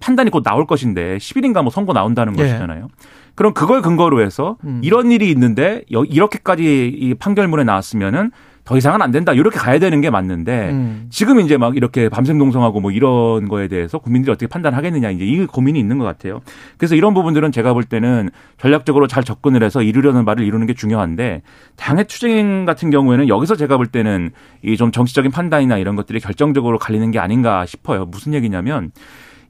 판단이 0.00 0.30
곧 0.30 0.42
나올 0.42 0.66
것인데 0.66 1.16
10일인가 1.18 1.62
뭐 1.62 1.70
선고 1.70 1.92
나온다는 1.92 2.36
예. 2.38 2.42
것이잖아요. 2.42 2.88
그럼 3.34 3.54
그걸 3.54 3.80
근거로 3.82 4.20
해서 4.20 4.56
음. 4.64 4.80
이런 4.82 5.10
일이 5.10 5.30
있는데 5.30 5.84
이렇게까지 5.88 6.88
이 6.88 7.14
판결문에 7.14 7.64
나왔으면은 7.64 8.30
더 8.64 8.76
이상은 8.76 9.02
안 9.02 9.10
된다. 9.10 9.32
이렇게 9.32 9.58
가야 9.58 9.80
되는 9.80 10.00
게 10.00 10.08
맞는데 10.08 10.70
음. 10.70 11.06
지금 11.10 11.40
이제 11.40 11.56
막 11.56 11.76
이렇게 11.76 12.08
밤샘 12.08 12.38
동성하고 12.38 12.80
뭐 12.80 12.92
이런 12.92 13.48
거에 13.48 13.66
대해서 13.66 13.98
국민들이 13.98 14.30
어떻게 14.30 14.46
판단하겠느냐 14.46 15.10
이제 15.10 15.24
이 15.24 15.46
고민이 15.46 15.78
있는 15.80 15.98
것 15.98 16.04
같아요. 16.04 16.40
그래서 16.78 16.94
이런 16.94 17.12
부분들은 17.12 17.50
제가 17.50 17.72
볼 17.72 17.82
때는 17.82 18.30
전략적으로 18.58 19.08
잘 19.08 19.24
접근을 19.24 19.64
해서 19.64 19.82
이루려는 19.82 20.24
말을 20.24 20.44
이루는 20.44 20.66
게 20.68 20.74
중요한데 20.74 21.42
당의 21.76 22.04
투쟁 22.04 22.64
같은 22.64 22.90
경우에는 22.90 23.26
여기서 23.28 23.56
제가 23.56 23.76
볼 23.76 23.86
때는 23.86 24.30
이 24.62 24.76
좀 24.76 24.90
정치적인 24.92 25.30
판단이나 25.32 25.78
이런 25.78 25.96
것들이 25.96 26.18
결정적으로 26.20 26.78
갈리는 26.78 27.10
게 27.10 27.18
아닌가 27.18 27.66
싶어요. 27.66 28.04
무슨 28.06 28.32
얘기냐면 28.34 28.90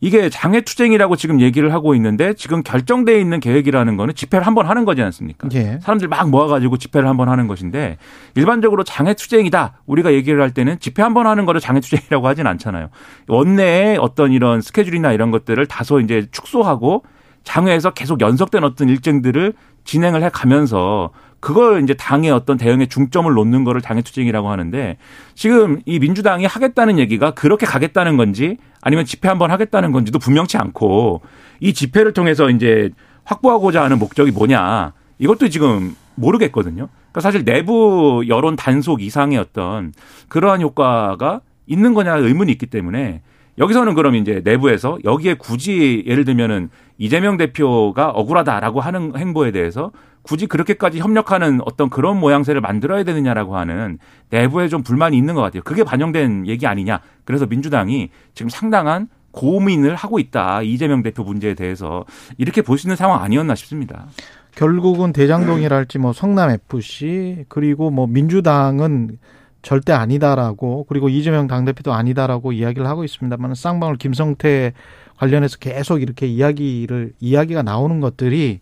이게 0.05 0.29
장애 0.29 0.61
투쟁이라고 0.63 1.15
지금 1.15 1.41
얘기를 1.41 1.73
하고 1.73 1.95
있는데 1.95 2.35
지금 2.35 2.63
결정돼 2.65 3.21
있는 3.21 3.39
계획이라는 3.39 3.97
거는 3.97 4.15
집회를 4.15 4.45
한 4.45 4.55
번 4.55 4.67
하는 4.67 4.85
거지 4.85 5.01
않습니까? 5.01 5.49
예. 5.55 5.79
사람들 5.81 6.09
막 6.09 6.29
모아가지고 6.29 6.77
집회를 6.77 7.09
한 7.09 7.17
번 7.17 7.29
하는 7.29 7.47
것인데 7.47 7.97
일반적으로 8.35 8.83
장애 8.85 9.15
투쟁이다 9.15 9.75
우리가 9.87 10.13
얘기를 10.13 10.43
할 10.43 10.51
때는 10.51 10.79
집회 10.81 11.03
한 11.03 11.15
번 11.15 11.27
하는 11.29 11.47
거를 11.47 11.61
장애 11.61 11.79
투쟁이라고 11.81 12.27
하진 12.27 12.47
않잖아요. 12.49 12.89
원내에 13.29 13.97
어떤 13.99 14.33
이런 14.33 14.61
스케줄이나 14.61 15.13
이런 15.13 15.31
것들을 15.31 15.65
다소 15.67 16.01
이제 16.01 16.27
축소하고 16.33 17.05
장외에서 17.45 17.91
계속 17.93 18.21
연속된 18.21 18.65
어떤 18.65 18.89
일정들을 18.89 19.53
진행을 19.85 20.23
해 20.23 20.29
가면서 20.33 21.11
그걸 21.43 21.83
이제 21.83 21.93
당의 21.93 22.31
어떤 22.31 22.57
대응에 22.57 22.87
중점을 22.87 23.31
놓는 23.35 23.65
거를 23.65 23.81
당의 23.81 24.05
투쟁이라고 24.05 24.49
하는데 24.49 24.97
지금 25.35 25.81
이 25.87 25.99
민주당이 25.99 26.47
하겠다는 26.47 27.01
얘기가 27.01 27.33
그렇게 27.33 27.67
가겠다는 27.67 28.17
건지 28.17 28.59
아니면 28.81 29.05
집회 29.05 29.29
한번 29.29 29.51
하겠다는 29.51 29.91
건지도 29.91 30.21
분명치 30.21 30.57
않고 30.57 31.21
이 31.59 31.75
집회를 31.75 32.13
통해서 32.13 32.49
이제 32.49 32.91
확보하고자 33.25 33.83
하는 33.83 33.99
목적이 33.99 34.31
뭐냐 34.31 34.93
이것도 35.19 35.49
지금 35.49 35.97
모르겠거든요. 36.15 36.87
그러니까 36.87 37.21
사실 37.21 37.45
내부 37.45 38.23
여론 38.29 38.55
단속 38.55 39.03
이상의 39.03 39.39
어떤 39.39 39.93
그러한 40.29 40.61
효과가 40.61 41.41
있는 41.67 41.93
거냐 41.93 42.19
의문이 42.19 42.53
있기 42.53 42.67
때문에 42.67 43.21
여기서는 43.59 43.95
그럼 43.95 44.15
이제 44.15 44.43
내부에서 44.45 44.99
여기에 45.05 45.35
굳이 45.35 46.05
예를 46.07 46.25
들면은 46.25 46.71
이재명 46.99 47.37
대표가 47.37 48.11
억울하다라고 48.11 48.81
하는 48.81 49.17
행보에 49.17 49.51
대해서 49.51 49.91
굳이 50.23 50.47
그렇게까지 50.47 51.01
협력하는 51.01 51.61
어떤 51.65 51.91
그런 51.91 52.19
모양새를 52.21 52.61
만들어야 52.61 53.03
되느냐라고 53.05 53.57
하는 53.57 53.99
내부에 54.31 54.69
좀 54.69 54.83
불만이 54.83 55.17
있는 55.17 55.35
것 55.35 55.41
같아요. 55.43 55.63
그게 55.63 55.85
반영된 55.85 56.47
얘기 56.47 56.67
아니냐. 56.67 57.01
그래서 57.25 57.47
민주당이 57.47 58.11
지금 58.35 58.49
상당한 58.49 59.09
고민을 59.33 59.95
하고 59.95 60.19
있다. 60.19 60.63
이재명 60.63 61.03
대표 61.03 61.25
문제에 61.25 61.55
대해서 61.55 62.05
이렇게 62.39 62.63
볼 62.63 62.79
수 62.79 62.87
있는 62.87 62.97
상황 62.97 63.23
아니었나 63.23 63.55
싶습니다. 63.55 64.07
결국은 64.55 65.13
대장동이랄지 65.13 65.99
뭐 65.99 66.13
성남 66.13 66.51
FC 66.51 67.47
그리고 67.49 67.91
뭐 67.91 68.07
민주당은 68.07 69.19
절대 69.63 69.93
아니다라고 69.93 70.85
그리고 70.89 71.09
이재명 71.09 71.47
당대표도 71.47 71.93
아니다라고 71.93 72.53
이야기를 72.53 72.87
하고 72.87 73.05
있습니다만 73.05 73.55
쌍방울 73.55 73.97
김성태 73.97 74.73
관련해서 75.17 75.57
계속 75.59 76.03
이렇게 76.03 76.27
이야기를 76.27 77.13
이야기가 77.21 77.63
나오는 77.63 78.01
것들이 78.01 78.61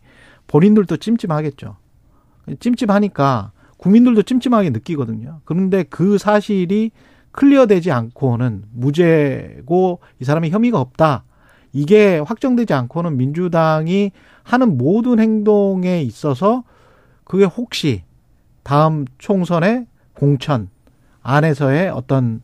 본인들도 0.50 0.96
찜찜하겠죠. 0.96 1.76
찜찜하니까 2.58 3.52
국민들도 3.76 4.22
찜찜하게 4.22 4.70
느끼거든요. 4.70 5.40
그런데 5.44 5.84
그 5.84 6.18
사실이 6.18 6.90
클리어되지 7.30 7.92
않고는 7.92 8.64
무죄고 8.72 10.00
이 10.20 10.24
사람이 10.24 10.50
혐의가 10.50 10.80
없다. 10.80 11.22
이게 11.72 12.18
확정되지 12.18 12.74
않고는 12.74 13.16
민주당이 13.16 14.10
하는 14.42 14.76
모든 14.76 15.20
행동에 15.20 16.02
있어서 16.02 16.64
그게 17.22 17.44
혹시 17.44 18.02
다음 18.64 19.04
총선의 19.18 19.86
공천 20.14 20.68
안에서의 21.22 21.90
어떤 21.90 22.42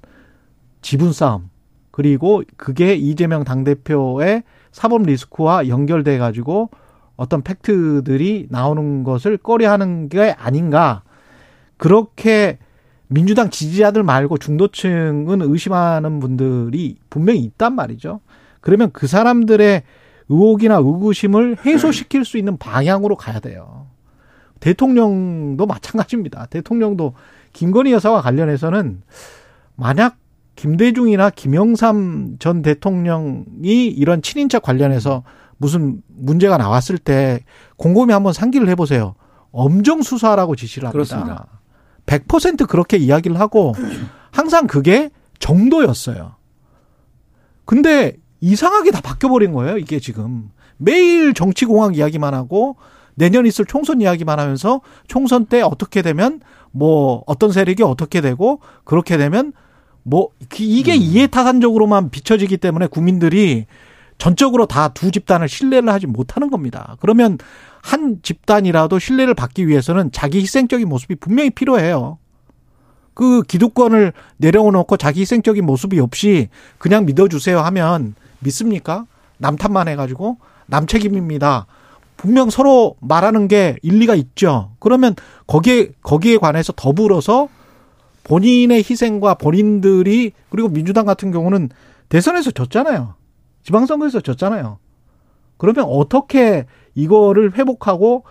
지분 0.80 1.12
싸움 1.12 1.50
그리고 1.90 2.44
그게 2.56 2.94
이재명 2.94 3.42
당대표의 3.42 4.44
사법 4.70 5.02
리스크와 5.02 5.66
연결돼 5.66 6.18
가지고 6.18 6.70
어떤 7.16 7.42
팩트들이 7.42 8.48
나오는 8.50 9.04
것을 9.04 9.36
꺼려하는 9.36 10.08
게 10.08 10.34
아닌가. 10.38 11.02
그렇게 11.76 12.58
민주당 13.08 13.50
지지자들 13.50 14.02
말고 14.02 14.38
중도층은 14.38 15.42
의심하는 15.42 16.20
분들이 16.20 16.96
분명히 17.08 17.40
있단 17.40 17.74
말이죠. 17.74 18.20
그러면 18.60 18.90
그 18.92 19.06
사람들의 19.06 19.82
의혹이나 20.28 20.76
의구심을 20.76 21.58
해소시킬 21.64 22.24
수 22.24 22.36
있는 22.36 22.56
방향으로 22.56 23.16
가야 23.16 23.38
돼요. 23.38 23.86
대통령도 24.60 25.66
마찬가지입니다. 25.66 26.46
대통령도 26.46 27.14
김건희 27.52 27.92
여사와 27.92 28.22
관련해서는 28.22 29.02
만약 29.76 30.16
김대중이나 30.56 31.30
김영삼 31.30 32.36
전 32.38 32.62
대통령이 32.62 33.86
이런 33.88 34.22
친인척 34.22 34.62
관련해서 34.62 35.22
무슨 35.58 36.02
문제가 36.08 36.56
나왔을 36.56 36.98
때 36.98 37.40
곰곰이 37.76 38.12
한번 38.12 38.32
상기를 38.32 38.68
해보세요. 38.68 39.14
엄정 39.52 40.02
수사라고 40.02 40.54
지시를 40.56 40.88
합니다. 40.88 40.92
그렇습니다. 40.92 41.46
100% 42.06 42.68
그렇게 42.68 42.96
이야기를 42.96 43.38
하고 43.40 43.74
항상 44.30 44.66
그게 44.66 45.10
정도였어요. 45.38 46.36
근데 47.64 48.16
이상하게 48.40 48.90
다 48.90 49.00
바뀌어버린 49.00 49.52
거예요. 49.52 49.78
이게 49.78 49.98
지금 49.98 50.50
매일 50.76 51.34
정치공학 51.34 51.96
이야기만 51.96 52.34
하고 52.34 52.76
내년 53.14 53.46
있을 53.46 53.64
총선 53.64 54.00
이야기만 54.00 54.38
하면서 54.38 54.82
총선 55.08 55.46
때 55.46 55.62
어떻게 55.62 56.02
되면 56.02 56.40
뭐 56.70 57.22
어떤 57.26 57.50
세력이 57.50 57.82
어떻게 57.82 58.20
되고 58.20 58.60
그렇게 58.84 59.16
되면 59.16 59.52
뭐 60.02 60.28
이게 60.58 60.94
음. 60.94 61.00
이해타산적으로만 61.00 62.10
비춰지기 62.10 62.58
때문에 62.58 62.86
국민들이 62.86 63.66
전적으로 64.18 64.66
다 64.66 64.88
두 64.88 65.10
집단을 65.10 65.48
신뢰를 65.48 65.88
하지 65.90 66.06
못하는 66.06 66.50
겁니다. 66.50 66.96
그러면 67.00 67.38
한 67.82 68.18
집단이라도 68.22 68.98
신뢰를 68.98 69.34
받기 69.34 69.68
위해서는 69.68 70.10
자기 70.12 70.40
희생적인 70.40 70.88
모습이 70.88 71.16
분명히 71.16 71.50
필요해요. 71.50 72.18
그 73.14 73.42
기득권을 73.42 74.12
내려놓고 74.38 74.96
자기 74.96 75.20
희생적인 75.20 75.64
모습이 75.64 76.00
없이 76.00 76.48
그냥 76.78 77.06
믿어주세요 77.06 77.60
하면 77.60 78.14
믿습니까? 78.40 79.06
남 79.38 79.56
탓만 79.56 79.88
해가지고 79.88 80.38
남 80.66 80.86
책임입니다. 80.86 81.66
분명 82.16 82.50
서로 82.50 82.96
말하는 83.00 83.48
게 83.48 83.76
일리가 83.82 84.14
있죠. 84.14 84.72
그러면 84.78 85.14
거기에 85.46 85.90
거기에 86.02 86.38
관해서 86.38 86.72
더불어서 86.74 87.48
본인의 88.24 88.78
희생과 88.78 89.34
본인들이 89.34 90.32
그리고 90.50 90.68
민주당 90.68 91.06
같은 91.06 91.30
경우는 91.30 91.68
대선에서 92.08 92.50
졌잖아요. 92.50 93.14
지방선거에서 93.66 94.20
졌잖아요. 94.20 94.78
그러면 95.56 95.84
어떻게 95.88 96.66
이거를 96.94 97.54
회복하고 97.56 98.24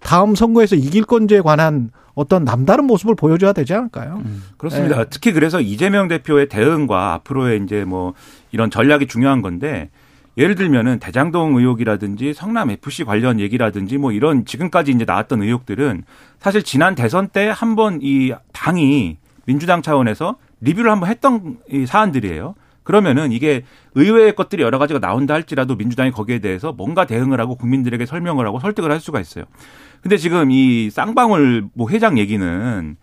다음 0.00 0.34
선거에서 0.34 0.76
이길 0.76 1.04
건지에 1.04 1.42
관한 1.42 1.90
어떤 2.14 2.44
남다른 2.44 2.86
모습을 2.86 3.14
보여줘야 3.14 3.52
되지 3.52 3.74
않을까요? 3.74 4.22
음. 4.24 4.42
그렇습니다. 4.56 4.96
네. 4.96 5.04
특히 5.10 5.32
그래서 5.32 5.60
이재명 5.60 6.08
대표의 6.08 6.48
대응과 6.48 7.12
앞으로의 7.14 7.62
이제 7.62 7.84
뭐 7.84 8.14
이런 8.50 8.70
전략이 8.70 9.06
중요한 9.06 9.42
건데 9.42 9.90
예를 10.38 10.54
들면은 10.54 10.98
대장동 11.00 11.56
의혹이라든지 11.56 12.32
성남 12.32 12.70
FC 12.70 13.04
관련 13.04 13.38
얘기라든지 13.40 13.98
뭐 13.98 14.12
이런 14.12 14.46
지금까지 14.46 14.92
이제 14.92 15.04
나왔던 15.04 15.42
의혹들은 15.42 16.04
사실 16.38 16.62
지난 16.62 16.94
대선 16.94 17.28
때 17.28 17.52
한번 17.54 17.98
이 18.00 18.32
당이 18.52 19.18
민주당 19.44 19.82
차원에서 19.82 20.36
리뷰를 20.62 20.90
한번 20.90 21.10
했던 21.10 21.58
이 21.70 21.84
사안들이에요. 21.84 22.54
그러면은 22.86 23.32
이게 23.32 23.64
의외의 23.96 24.36
것들이 24.36 24.62
여러 24.62 24.78
가지가 24.78 25.00
나온다 25.00 25.34
할지라도 25.34 25.74
민주당이 25.74 26.12
거기에 26.12 26.38
대해서 26.38 26.72
뭔가 26.72 27.04
대응을 27.04 27.40
하고 27.40 27.56
국민들에게 27.56 28.06
설명을 28.06 28.46
하고 28.46 28.60
설득을 28.60 28.92
할 28.92 29.00
수가 29.00 29.20
있어요. 29.20 29.44
근데 30.02 30.16
지금 30.16 30.52
이 30.52 30.88
쌍방울 30.90 31.66
뭐 31.74 31.90
회장 31.90 32.16
얘기는 32.16 32.96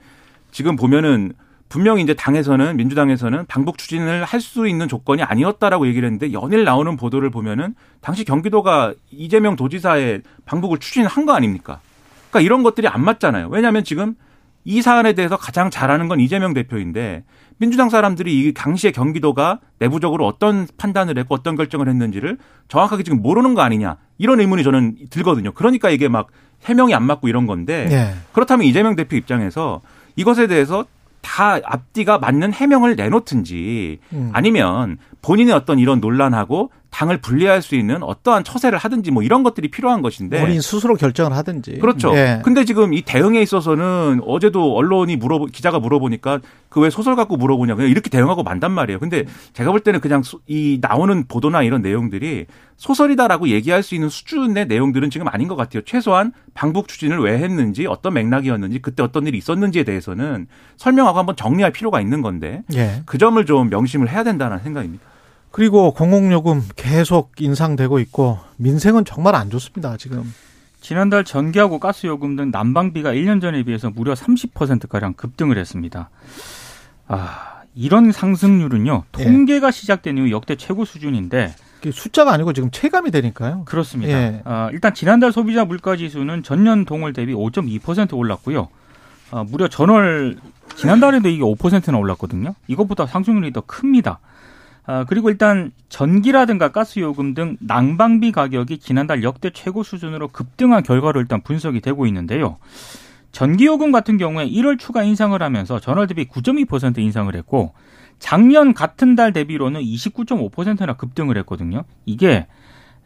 지금 0.52 0.78
보면은 0.78 1.34
분명히 1.68 2.02
이제 2.02 2.14
당에서는 2.14 2.78
민주당에서는 2.78 3.46
방북 3.48 3.78
추진을 3.78 4.24
할 4.24 4.40
수 4.40 4.70
있는 4.70 4.88
조건이 4.88 5.22
아니었다라고 5.22 5.86
얘기를 5.88 6.08
했는데 6.08 6.32
연일 6.32 6.64
나오는 6.64 6.96
보도를 6.96 7.30
보면은 7.30 7.76
당시 8.00 8.24
경기도가 8.24 8.94
이재명 9.12 9.58
도지사의 9.58 10.22
방북을 10.46 10.78
추진한 10.78 11.26
거 11.26 11.34
아닙니까? 11.34 11.82
그러니까 12.30 12.40
이런 12.46 12.64
것들이 12.64 12.88
안 12.88 13.04
맞잖아요. 13.04 13.50
왜냐하면 13.50 13.84
지금 13.84 14.16
이 14.64 14.82
사안에 14.82 15.12
대해서 15.12 15.36
가장 15.36 15.70
잘하는 15.70 16.08
건 16.08 16.22
이재명 16.22 16.54
대표인데 16.54 17.26
민주당 17.58 17.90
사람들이 17.90 18.40
이 18.40 18.54
당시에 18.54 18.92
경기도가 18.92 19.60
내부적으로 19.80 20.26
어떤 20.26 20.68
판단을 20.78 21.18
했고 21.18 21.36
어떤 21.36 21.56
결정을 21.56 21.88
했는지를 21.88 22.38
정확하게 22.68 23.04
지금 23.04 23.22
모르는 23.22 23.54
거 23.54 23.62
아니냐 23.62 23.98
이런 24.18 24.40
의문이 24.40 24.64
저는 24.64 24.96
들거든요. 25.10 25.52
그러니까 25.54 25.90
이게 25.90 26.08
막 26.08 26.28
해명이 26.66 26.94
안 26.94 27.04
맞고 27.04 27.28
이런 27.28 27.46
건데 27.48 27.86
네. 27.90 28.14
그렇다면 28.32 28.66
이재명 28.66 28.96
대표 28.96 29.16
입장에서 29.16 29.82
이것에 30.16 30.48
대해서 30.48 30.86
다 31.22 31.58
앞뒤가 31.64 32.18
맞는 32.20 32.54
해명을 32.54 32.96
내놓든지 32.96 34.00
음. 34.12 34.30
아니면 34.34 34.98
본인의 35.22 35.54
어떤 35.54 35.80
이런 35.80 36.00
논란하고 36.00 36.70
당을 36.94 37.18
분리할 37.18 37.64
수 37.64 37.76
있는 37.76 38.04
어떠한 38.04 38.44
처세를 38.44 38.78
하든지 38.78 39.10
뭐 39.10 39.24
이런 39.24 39.42
것들이 39.42 39.70
필요한 39.70 40.04
것인데 40.04 40.40
본인 40.40 40.62
스스로 40.62 40.96
결정을 40.96 41.36
하든지 41.36 41.80
그렇죠. 41.80 42.16
예. 42.16 42.40
근데 42.44 42.64
지금 42.66 42.94
이 42.94 43.02
대응에 43.02 43.42
있어서는 43.42 44.22
어제도 44.26 44.76
언론이 44.76 45.16
물어 45.18 45.46
기자가 45.52 45.80
물어보니까 45.80 46.40
그 46.70 46.84
왜 46.84 46.90
소설 46.90 47.16
갖고 47.16 47.38
물어보냐 47.38 47.76
그냥 47.76 47.90
이렇게 47.90 48.10
대응하고 48.10 48.44
만단 48.44 48.72
말이에요. 48.72 49.00
근데 49.00 49.26
제가 49.54 49.72
볼 49.72 49.80
때는 49.80 50.00
그냥 50.02 50.22
이 50.48 50.80
나오는 50.82 51.26
보도나 51.28 51.64
이런 51.64 51.82
내용들이 51.82 52.46
소설이다라고 52.78 53.48
얘기할 53.50 53.84
수 53.84 53.96
있는 53.96 54.10
수준의 54.10 54.68
내용들은 54.68 55.10
지금 55.10 55.28
아닌 55.30 55.48
것 55.48 55.56
같아요. 55.56 55.84
최소한 55.86 56.34
방북 56.54 56.88
추진을 56.88 57.20
왜 57.20 57.38
했는지 57.38 57.86
어떤 57.86 58.14
맥락이었는지 58.16 58.80
그때 58.80 59.02
어떤 59.02 59.26
일이 59.28 59.38
있었는지에 59.38 59.84
대해서는 59.84 60.48
설명하고 60.78 61.20
한번 61.20 61.36
정리할 61.36 61.72
필요가 61.72 62.02
있는 62.02 62.22
건데 62.22 62.64
예. 62.76 63.04
그 63.06 63.18
점을 63.18 63.44
좀 63.46 63.70
명심을 63.70 64.10
해야 64.10 64.24
된다는 64.24 64.60
생각입니다. 64.60 65.13
그리고 65.54 65.94
공공요금 65.94 66.64
계속 66.76 67.34
인상되고 67.40 68.00
있고 68.00 68.40
민생은 68.58 69.06
정말 69.06 69.36
안 69.36 69.52
좋습니다. 69.52 69.98
지금. 69.98 70.34
지난달 70.82 71.24
전기하고 71.24 71.78
가스 71.78 72.08
요금 72.08 72.36
등 72.36 72.50
난방비가 72.50 73.12
1년 73.12 73.40
전에 73.40 73.62
비해서 73.62 73.92
무려 73.92 74.16
30%가량 74.16 75.14
급등을 75.14 75.60
했습니다. 75.60 76.10
아, 77.08 77.62
이런 77.76 78.12
상승률은요. 78.12 79.04
예. 79.20 79.24
통계가 79.24 79.68
예. 79.68 79.72
시작된 79.72 80.18
이후 80.18 80.32
역대 80.32 80.56
최고 80.56 80.86
수준인데 80.86 81.54
숫자가 81.92 82.34
아니고 82.34 82.54
지금 82.54 82.72
체감이 82.72 83.12
되니까요. 83.12 83.62
그렇습니다. 83.66 84.12
예. 84.12 84.42
아, 84.46 84.70
일단 84.72 84.96
지난달 84.96 85.32
소비자 85.32 85.66
물가 85.66 85.96
지수는 85.96 86.42
전년 86.42 86.84
동월 86.84 87.14
대비 87.14 87.32
5.2% 87.32 88.18
올랐고요. 88.18 88.70
아, 89.30 89.44
무려 89.44 89.68
전월 89.68 90.36
지난달에도 90.78 91.30
이게 91.30 91.44
5%나 91.44 91.96
올랐거든요. 92.00 92.56
이것보다 92.66 93.06
상승률이 93.06 93.54
더 93.54 93.62
큽니다. 93.62 94.18
아, 94.86 95.06
그리고 95.06 95.30
일단 95.30 95.72
전기라든가 95.90 96.72
가스 96.72 97.00
요금 97.00 97.34
등 97.34 97.56
난방비 97.62 98.32
가격이 98.34 98.80
지난달 98.80 99.24
역대 99.24 99.50
최고 99.50 99.82
수준으로 99.84 100.28
급등한 100.28 100.84
결과로 100.84 101.22
일단 101.22 101.42
분석이 101.42 101.80
되고 101.80 102.06
있는데요. 102.08 102.58
전기 103.32 103.66
요금 103.66 103.92
같은 103.92 104.18
경우에 104.18 104.48
1월 104.50 104.78
추가 104.78 105.04
인상을 105.04 105.42
하면서 105.42 105.80
전월 105.80 106.08
대비 106.08 106.26
9.2% 106.26 107.00
인상을 107.00 107.34
했고 107.36 107.74
작년 108.20 108.74
같은 108.74 109.16
달 109.16 109.34
대비로는 109.34 109.82
29.5%나 109.82 110.94
급등을 110.94 111.38
했거든요. 111.40 111.84
이게 112.06 112.46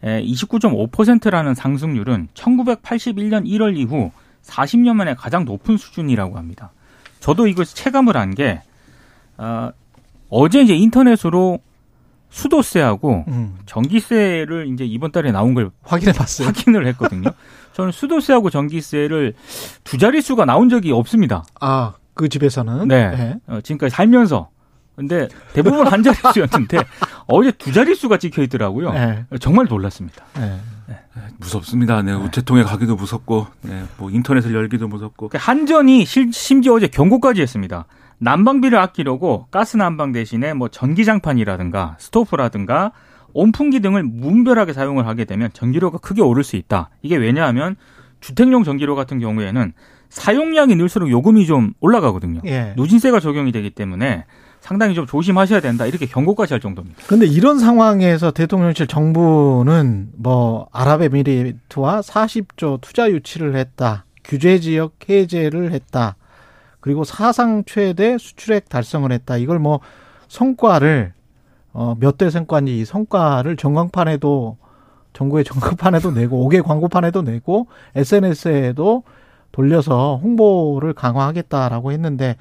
29.5%라는 0.04 1.54
상승률은 1.56 2.28
1981년 2.34 3.46
1월 3.48 3.78
이후 3.78 4.12
40년 4.44 4.94
만에 4.96 5.14
가장 5.16 5.46
높은 5.46 5.78
수준이라고 5.78 6.38
합니다. 6.38 6.72
저도 7.20 7.48
이걸 7.48 7.66
체감을 7.66 8.16
한 8.18 8.32
게 8.36 8.62
어, 9.38 9.72
어제 10.30 10.62
이제 10.62 10.76
인터넷으로 10.76 11.60
수도세하고 12.30 13.26
음. 13.28 13.58
전기세를 13.66 14.68
이제 14.74 14.86
이번 14.86 15.12
달에 15.12 15.32
나온 15.32 15.54
걸 15.54 15.72
확인해 15.84 16.12
봤어요. 16.14 16.48
확인을 16.48 16.86
했거든요. 16.88 17.32
저는 17.74 17.92
수도세하고 17.92 18.50
전기세를 18.50 19.34
두 19.84 19.98
자릿수가 19.98 20.46
나온 20.46 20.70
적이 20.70 20.92
없습니다. 20.92 21.44
아, 21.62 21.94
그 22.14 22.30
집에서는? 22.30 22.88
네. 22.88 23.10
네. 23.12 23.36
어, 23.48 23.62
지금까지 23.62 23.96
살면서. 23.96 24.50
근데 24.96 25.28
대부분 25.54 25.86
한 25.86 26.02
자릿수였는데 26.02 26.80
어제 27.28 27.52
두 27.52 27.72
자릿수가 27.72 28.18
찍혀 28.18 28.42
있더라고요. 28.44 28.92
네. 28.94 29.26
정말 29.40 29.68
놀랐습니다. 29.70 30.26
네. 30.36 30.60
네. 30.88 30.96
무섭습니다. 31.38 32.02
네, 32.02 32.14
우체통에 32.14 32.64
가기도 32.64 32.96
무섭고, 32.96 33.48
네, 33.62 33.84
뭐 33.98 34.10
인터넷을 34.10 34.54
열기도 34.54 34.88
무섭고. 34.88 35.30
그러니까 35.30 35.52
한전이 35.52 36.06
심지어 36.06 36.74
어제 36.74 36.88
경고까지 36.88 37.42
했습니다. 37.42 37.86
난방비를 38.20 38.78
아끼려고 38.78 39.48
가스 39.52 39.78
난방 39.78 40.12
대신에 40.12 40.54
뭐 40.54 40.70
전기장판이라든가 40.70 41.98
스토프라든가 42.00 42.92
온풍기 43.34 43.82
등을 43.82 44.04
무분별하게 44.04 44.74
사용을 44.74 45.08
하게 45.08 45.26
되면 45.26 45.50
전기료가 45.54 46.00
크게 46.00 46.22
오를 46.22 46.44
수 46.44 46.56
있다. 46.56 46.90
이게 47.02 47.16
왜냐하면 47.16 47.76
주택용 48.20 48.64
전기료 48.64 48.96
같은 48.96 49.20
경우에는 49.20 49.74
사용량이 50.10 50.76
늘수록 50.76 51.10
요금이 51.10 51.46
좀 51.46 51.74
올라가거든요. 51.80 52.42
예. 52.46 52.74
누진세가 52.78 53.20
적용이 53.20 53.52
되기 53.52 53.70
때문에 53.70 54.26
상당히 54.60 54.96
좀 54.96 55.06
조심하셔야 55.06 55.60
된다. 55.60 55.86
이렇게 55.86 56.06
경고까지 56.06 56.54
할 56.54 56.60
정도입니다. 56.60 57.04
그런데 57.06 57.26
이런 57.26 57.60
상황에서 57.60 58.32
대통령실 58.32 58.88
정부는 58.88 60.10
뭐 60.18 60.68
아랍에미리트와 60.72 62.02
40조 62.02 62.82
투자 62.82 63.10
유치를 63.10 63.56
했다. 63.56 64.06
규제 64.24 64.60
지역 64.60 64.94
해제를 65.08 65.72
했다. 65.72 66.16
그리고 66.80 67.04
사상 67.04 67.64
최대 67.66 68.18
수출액 68.18 68.70
달성을 68.70 69.12
했다. 69.12 69.38
이걸 69.38 69.60
뭐 69.60 69.80
성과를 70.28 71.14
어, 71.74 71.96
몇 72.00 72.18
대 72.18 72.30
성과인지 72.30 72.80
이 72.80 72.86
성과를 72.86 73.56
전광판에도 73.58 74.58
정부의 75.14 75.44
전광판에도 75.44 76.12
내고 76.12 76.48
5개 76.50 76.64
광고판에도 76.64 77.22
내고 77.24 77.68
SNS에도 77.96 79.04
돌려서 79.52 80.20
홍보를 80.22 80.94
강화하겠다라고 80.94 81.92
했는데 81.92 82.36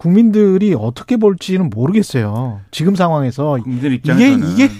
국민들이 0.00 0.74
어떻게 0.74 1.18
볼지는 1.18 1.68
모르겠어요. 1.68 2.62
지금 2.70 2.94
상황에서 2.94 3.58
국민들 3.62 3.92
입장에서는 3.92 4.48
이게, 4.48 4.64
이게 4.64 4.74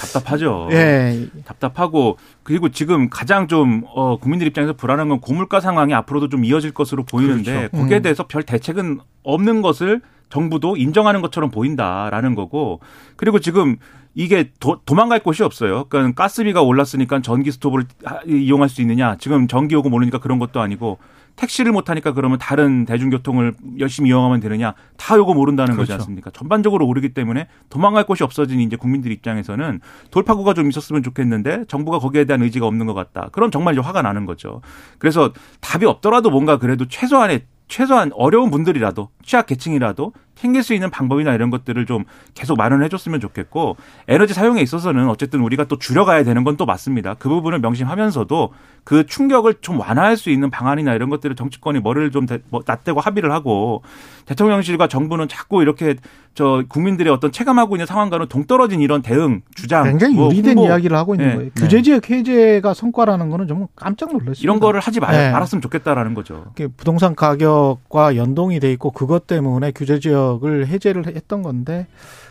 답답하죠. 0.00 0.68
예. 0.72 1.28
답답하고 1.44 2.18
그리고 2.42 2.68
지금 2.70 3.08
가장 3.08 3.46
좀 3.46 3.84
어, 3.94 4.18
국민들 4.18 4.48
입장에서 4.48 4.72
불안한 4.72 5.08
건 5.08 5.20
고물가 5.20 5.60
상황이 5.60 5.94
앞으로도 5.94 6.28
좀 6.28 6.44
이어질 6.44 6.72
것으로 6.72 7.04
보이는데 7.04 7.68
그렇죠. 7.68 7.76
거기에 7.76 7.98
음. 7.98 8.02
대해서 8.02 8.26
별 8.26 8.42
대책은 8.42 8.98
없는 9.22 9.62
것을 9.62 10.00
정부도 10.28 10.76
인정하는 10.76 11.22
것처럼 11.22 11.52
보인다라는 11.52 12.34
거고 12.34 12.80
그리고 13.14 13.38
지금 13.38 13.76
이게 14.16 14.50
도, 14.58 14.80
도망갈 14.84 15.20
곳이 15.20 15.44
없어요. 15.44 15.84
그러니까 15.88 16.20
가스비가 16.20 16.62
올랐으니까 16.62 17.22
전기 17.22 17.52
스토브를 17.52 17.86
이용할 18.26 18.68
수 18.68 18.80
있느냐? 18.80 19.18
지금 19.20 19.46
전기 19.46 19.76
요금 19.76 19.92
오르니까 19.92 20.18
그런 20.18 20.40
것도 20.40 20.60
아니고 20.60 20.98
택시를 21.36 21.72
못 21.72 21.84
타니까 21.84 22.12
그러면 22.12 22.38
다른 22.38 22.84
대중교통을 22.84 23.54
열심히 23.78 24.10
이용하면 24.10 24.40
되느냐 24.40 24.74
다 24.96 25.16
요거 25.16 25.34
모른다는 25.34 25.74
그렇죠. 25.74 25.92
거지 25.92 25.92
않습니까? 25.94 26.30
전반적으로 26.30 26.86
오르기 26.86 27.14
때문에 27.14 27.48
도망갈 27.70 28.04
곳이 28.04 28.22
없어진 28.22 28.60
이제 28.60 28.76
국민들 28.76 29.10
입장에서는 29.10 29.80
돌파구가 30.10 30.54
좀 30.54 30.68
있었으면 30.68 31.02
좋겠는데 31.02 31.64
정부가 31.66 31.98
거기에 31.98 32.24
대한 32.24 32.42
의지가 32.42 32.66
없는 32.66 32.86
것 32.86 32.94
같다. 32.94 33.28
그럼 33.32 33.50
정말 33.50 33.74
이제 33.74 33.80
화가 33.80 34.02
나는 34.02 34.26
거죠. 34.26 34.60
그래서 34.98 35.32
답이 35.60 35.86
없더라도 35.86 36.30
뭔가 36.30 36.58
그래도 36.58 36.86
최소한의 36.86 37.46
최소한 37.68 38.10
어려운 38.14 38.50
분들이라도 38.50 39.08
취약 39.24 39.46
계층이라도 39.46 40.12
챙길 40.34 40.62
수 40.62 40.74
있는 40.74 40.90
방법이나 40.90 41.32
이런 41.32 41.50
것들을 41.50 41.86
좀 41.86 42.04
계속 42.34 42.56
마련해 42.56 42.88
줬으면 42.88 43.20
좋겠고 43.20 43.76
에너지 44.08 44.34
사용에 44.34 44.60
있어서는 44.60 45.08
어쨌든 45.08 45.40
우리가 45.40 45.64
또 45.64 45.78
줄여가야 45.78 46.24
되는 46.24 46.42
건 46.44 46.54
또 46.56 46.66
맞습니다. 46.66 47.14
그 47.14 47.28
부분을 47.28 47.58
명심하면서도 47.60 48.52
그 48.84 49.06
충격을 49.06 49.54
좀 49.60 49.80
완화할 49.80 50.16
수 50.16 50.30
있는 50.30 50.50
방안이나 50.50 50.94
이런 50.94 51.08
것들을 51.08 51.34
정치권이 51.34 51.80
머리를 51.80 52.10
좀뭐 52.10 52.62
낫대고 52.66 53.00
합의를 53.00 53.32
하고 53.32 53.82
대통령실과 54.26 54.86
정부는 54.86 55.28
자꾸 55.28 55.62
이렇게 55.62 55.96
저 56.34 56.64
국민들의 56.68 57.12
어떤 57.12 57.30
체감하고 57.30 57.76
있는 57.76 57.86
상황과는 57.86 58.26
동떨어진 58.28 58.80
이런 58.80 59.02
대응 59.02 59.42
주장 59.54 59.84
굉장히 59.84 60.14
뭐 60.14 60.30
유리된 60.30 60.58
홍보, 60.58 60.68
이야기를 60.68 60.96
하고 60.96 61.14
있는 61.14 61.28
네. 61.28 61.34
거예요. 61.36 61.50
규제 61.56 61.82
지역 61.82 62.10
해제가 62.10 62.74
성과라는 62.74 63.30
거는 63.30 63.46
좀 63.46 63.66
깜짝 63.76 64.12
놀랐습니다. 64.12 64.42
이런 64.42 64.58
거를 64.58 64.80
하지 64.80 64.98
말, 64.98 65.12
네. 65.16 65.30
말았으면 65.30 65.62
좋겠다라는 65.62 66.14
거죠. 66.14 66.46
부동산 66.76 67.14
가격과 67.14 68.16
연동이 68.16 68.58
돼 68.58 68.72
있고 68.72 68.90
그것 68.90 69.26
때문에 69.26 69.70
규제 69.72 70.00
지역을 70.00 70.66
해제를 70.66 71.06
했던 71.06 71.42
건데 71.42 71.86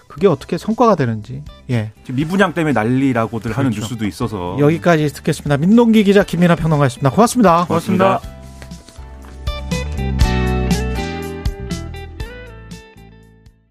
그게 0.07 0.27
어떻게 0.27 0.57
성과가 0.57 0.95
되는지 0.95 1.41
예 1.71 1.91
지금 2.03 2.17
미분양 2.17 2.53
때문에 2.53 2.73
난리라고들 2.73 3.51
하는 3.53 3.71
그렇죠. 3.71 3.87
뉴스도 3.87 4.05
있어서 4.05 4.57
여기까지 4.59 5.07
듣겠습니다. 5.07 5.57
민동기 5.57 6.03
기자 6.03 6.23
김민아 6.23 6.55
평론가였습니다. 6.55 7.09
고맙습니다. 7.09 7.65
고맙습니다. 7.65 8.42